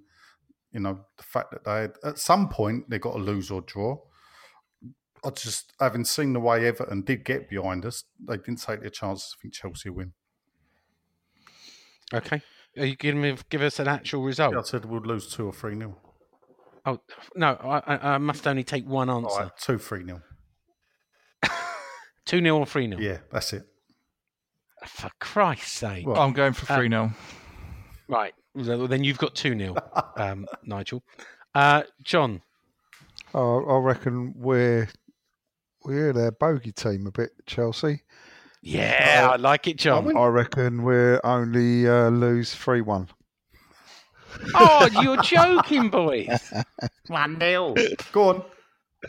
you 0.73 0.81
know 0.81 0.99
the 1.15 1.23
fact 1.23 1.51
that 1.51 1.63
they 1.63 1.81
had, 1.81 1.93
at 2.03 2.19
some 2.19 2.49
point 2.49 2.89
they 2.89 2.99
got 2.99 3.13
to 3.13 3.19
lose 3.19 3.49
or 3.49 3.61
draw. 3.61 3.99
I 5.23 5.29
just 5.29 5.71
having 5.79 6.03
seen 6.03 6.33
the 6.33 6.41
way 6.41 6.67
Everton 6.67 7.03
did 7.03 7.23
get 7.23 7.49
behind 7.49 7.85
us, 7.85 8.03
they 8.19 8.35
didn't 8.35 8.61
take 8.61 8.81
their 8.81 8.89
chances. 8.89 9.33
I 9.39 9.41
think 9.41 9.53
Chelsea 9.53 9.89
win. 9.89 10.11
Okay. 12.13 12.41
Are 12.77 12.85
you 12.85 12.97
going 12.97 13.21
to 13.21 13.41
give 13.49 13.61
us 13.61 13.79
an 13.79 13.87
actual 13.87 14.23
result? 14.23 14.57
I 14.57 14.61
said 14.63 14.83
we'd 14.83 15.05
lose 15.05 15.33
two 15.33 15.45
or 15.45 15.53
three 15.53 15.75
nil. 15.75 15.97
Oh 16.89 17.01
no, 17.35 17.53
I, 17.63 17.95
I- 17.95 18.13
I 18.13 18.17
must 18.17 18.47
only 18.47 18.63
take 18.63 18.85
one 18.87 19.09
answer. 19.09 19.39
right, 19.41 19.51
two 19.59 19.77
three 19.77 20.03
nil. 20.03 20.21
Two 22.25 22.41
nil 22.41 22.57
or 22.57 22.65
three 22.65 22.87
nil. 22.87 23.01
Yeah, 23.01 23.17
that's 23.31 23.53
it. 23.53 23.63
For 24.85 25.09
Christ's 25.19 25.71
sake! 25.71 26.07
Well, 26.07 26.21
I'm 26.21 26.31
going 26.33 26.53
for 26.53 26.71
uh, 26.71 26.77
3 26.77 26.89
0. 26.89 27.11
right, 28.07 28.33
so 28.63 28.87
then 28.87 29.03
you've 29.03 29.17
got 29.17 29.35
two 29.35 29.55
nil, 29.55 29.75
um, 30.17 30.45
Nigel. 30.63 31.03
Uh, 31.55 31.83
John, 32.03 32.41
Oh, 33.33 33.65
I 33.65 33.77
reckon 33.79 34.33
we're 34.37 34.87
we're 35.83 36.13
their 36.13 36.31
bogey 36.31 36.71
team 36.71 37.07
a 37.07 37.11
bit, 37.11 37.31
Chelsea. 37.45 38.03
yeah, 38.61 39.29
I 39.31 39.35
like 39.37 39.67
it, 39.67 39.77
John. 39.77 40.15
I 40.15 40.27
reckon 40.27 40.83
we're 40.83 41.19
only 41.23 41.87
uh, 41.89 42.09
lose 42.09 42.53
three 42.55 42.81
one. 42.81 43.09
Oh, 44.55 44.89
you're 45.01 45.21
joking, 45.21 45.89
boys. 45.89 46.53
One 47.07 47.39
0 47.39 47.75
Go 48.11 48.29
on. 48.29 48.43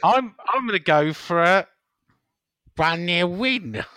I'm 0.02 0.34
I'm 0.52 0.66
going 0.66 0.78
to 0.78 0.84
go 0.84 1.12
for 1.12 1.42
a 1.42 1.66
one 2.76 3.06
0 3.06 3.26
win. 3.28 3.84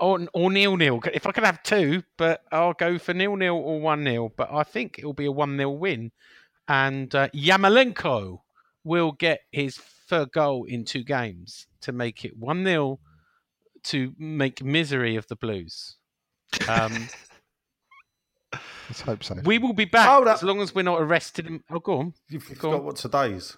Or, 0.00 0.20
or 0.32 0.48
nil 0.48 0.76
nil. 0.76 1.00
If 1.12 1.26
I 1.26 1.32
could 1.32 1.42
have 1.42 1.60
two, 1.64 2.04
but 2.16 2.44
I'll 2.52 2.72
go 2.72 3.00
for 3.00 3.12
nil 3.12 3.34
nil 3.34 3.56
or 3.56 3.80
one 3.80 4.04
0 4.04 4.32
But 4.36 4.48
I 4.52 4.62
think 4.62 4.96
it'll 4.96 5.12
be 5.12 5.24
a 5.24 5.32
one 5.32 5.56
0 5.56 5.70
win, 5.70 6.12
and 6.68 7.12
uh, 7.16 7.28
Yarmolenko 7.30 8.42
will 8.84 9.10
get 9.10 9.40
his 9.50 9.76
third 9.76 10.30
goal 10.30 10.62
in 10.64 10.84
two 10.84 11.02
games 11.02 11.66
to 11.80 11.90
make 11.90 12.24
it 12.24 12.36
one 12.36 12.64
0 12.64 13.00
to 13.84 14.14
make 14.18 14.62
misery 14.62 15.16
of 15.16 15.26
the 15.26 15.34
Blues. 15.34 15.96
Um, 16.68 17.08
Let's 18.52 19.00
hope 19.02 19.22
so. 19.22 19.36
we 19.44 19.58
will 19.58 19.74
be 19.74 19.84
back 19.84 20.08
Hold 20.08 20.28
up. 20.28 20.36
as 20.36 20.42
long 20.42 20.60
as 20.60 20.74
we're 20.74 20.82
not 20.82 21.00
arrested. 21.00 21.46
In... 21.46 21.62
Oh, 21.70 21.78
go 21.78 21.98
on. 21.98 22.14
You've 22.28 22.48
Go 22.48 22.54
forgot 22.54 22.74
on. 22.74 22.84
what 22.84 22.96
today's. 22.96 23.36
is. 23.50 23.56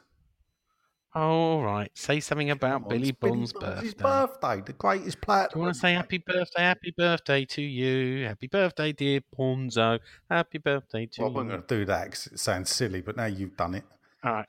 All 1.13 1.63
right. 1.63 1.91
Say 1.95 2.21
something 2.21 2.51
about 2.51 2.85
on, 2.85 2.89
Billy 2.89 3.09
it's 3.09 3.19
Bond's 3.19 3.53
Bond's 3.53 3.67
birthday. 3.67 3.85
His 3.85 3.95
birthday, 3.95 4.63
the 4.65 4.73
greatest 4.75 5.21
player. 5.21 5.49
Do 5.53 5.59
you 5.59 5.63
want 5.63 5.75
to 5.75 5.81
say 5.81 5.93
happy 5.95 6.19
birthday, 6.19 6.63
happy 6.63 6.95
birthday 6.97 7.45
to 7.47 7.63
you, 7.63 8.27
happy 8.27 8.47
birthday, 8.47 8.93
dear 8.93 9.21
Ponzo, 9.37 9.99
happy 10.31 10.59
birthday 10.59 11.07
to 11.07 11.23
Well, 11.23 11.31
I 11.31 11.35
wasn't 11.35 11.51
going 11.51 11.63
to 11.63 11.79
do 11.79 11.85
that 11.87 12.05
because 12.05 12.27
it 12.29 12.39
sounds 12.39 12.71
silly, 12.71 13.01
but 13.01 13.17
now 13.17 13.27
you've 13.27 13.57
done 13.57 13.75
it. 13.75 13.85
All 14.23 14.33
right. 14.35 14.47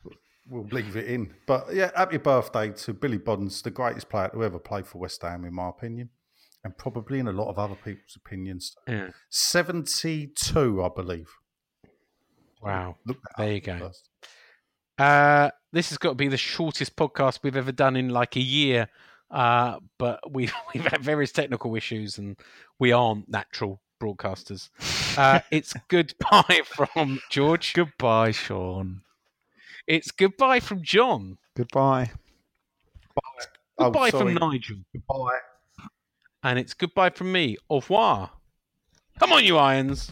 We'll 0.50 0.66
leave 0.66 0.96
it 0.96 1.06
in. 1.06 1.34
But 1.48 1.74
yeah, 1.74 1.92
happy 1.96 2.18
birthday 2.18 2.72
to 2.72 2.94
Billy 2.94 3.18
Bonds, 3.18 3.62
the 3.62 3.72
greatest 3.72 4.10
player 4.10 4.30
to 4.30 4.44
ever 4.44 4.60
play 4.60 4.84
for 4.84 5.00
West 5.00 5.22
Ham, 5.24 5.46
in 5.46 5.54
my 5.56 5.70
opinion, 5.70 6.10
and 6.64 6.78
probably 6.78 7.20
in 7.20 7.28
a 7.28 7.32
lot 7.32 7.50
of 7.50 7.58
other 7.58 7.76
people's 7.76 8.16
opinions. 8.16 8.76
Yeah. 8.88 9.10
72, 9.30 10.84
I 10.84 10.90
believe. 10.96 11.30
Wow. 12.62 12.98
Look 13.06 13.18
There 13.38 13.54
you 13.54 13.62
go. 13.62 13.80
first. 13.80 14.10
Uh, 14.98 15.50
this 15.72 15.90
has 15.90 15.98
got 15.98 16.10
to 16.10 16.16
be 16.16 16.28
the 16.28 16.38
shortest 16.38 16.96
podcast 16.96 17.40
we've 17.42 17.56
ever 17.56 17.72
done 17.72 17.96
in 17.96 18.10
like 18.10 18.36
a 18.36 18.42
year. 18.42 18.88
Uh, 19.32 19.80
but 19.98 20.20
we've 20.32 20.54
we've 20.74 20.86
had 20.86 21.02
various 21.02 21.32
technical 21.32 21.76
issues, 21.76 22.18
and 22.18 22.38
we 22.80 22.92
aren't 22.92 23.28
natural 23.30 23.82
broadcasters. 24.00 24.70
Uh, 25.18 25.40
it's 25.52 25.74
goodbye 25.88 26.62
from 26.66 27.20
George. 27.30 27.74
Goodbye, 27.74 28.32
Sean. 28.32 29.02
It's 29.88 30.12
goodbye 30.12 30.60
from 30.60 30.84
John. 30.84 31.38
Goodbye. 31.58 32.12
Oh, 33.78 33.86
Goodbye 33.86 34.12
from. 34.12 34.34
Nigel. 34.36 34.78
Goodbye. 34.94 35.40
And 36.44 36.58
it's 36.58 36.74
goodbye 36.74 37.12
from 37.12 37.32
me. 37.32 37.58
Au 37.70 37.76
revoir. 37.76 38.32
Come 39.20 39.34
on, 39.34 39.44
you 39.44 39.58
irons. 39.58 40.10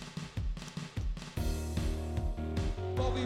Bobby 2.96 3.26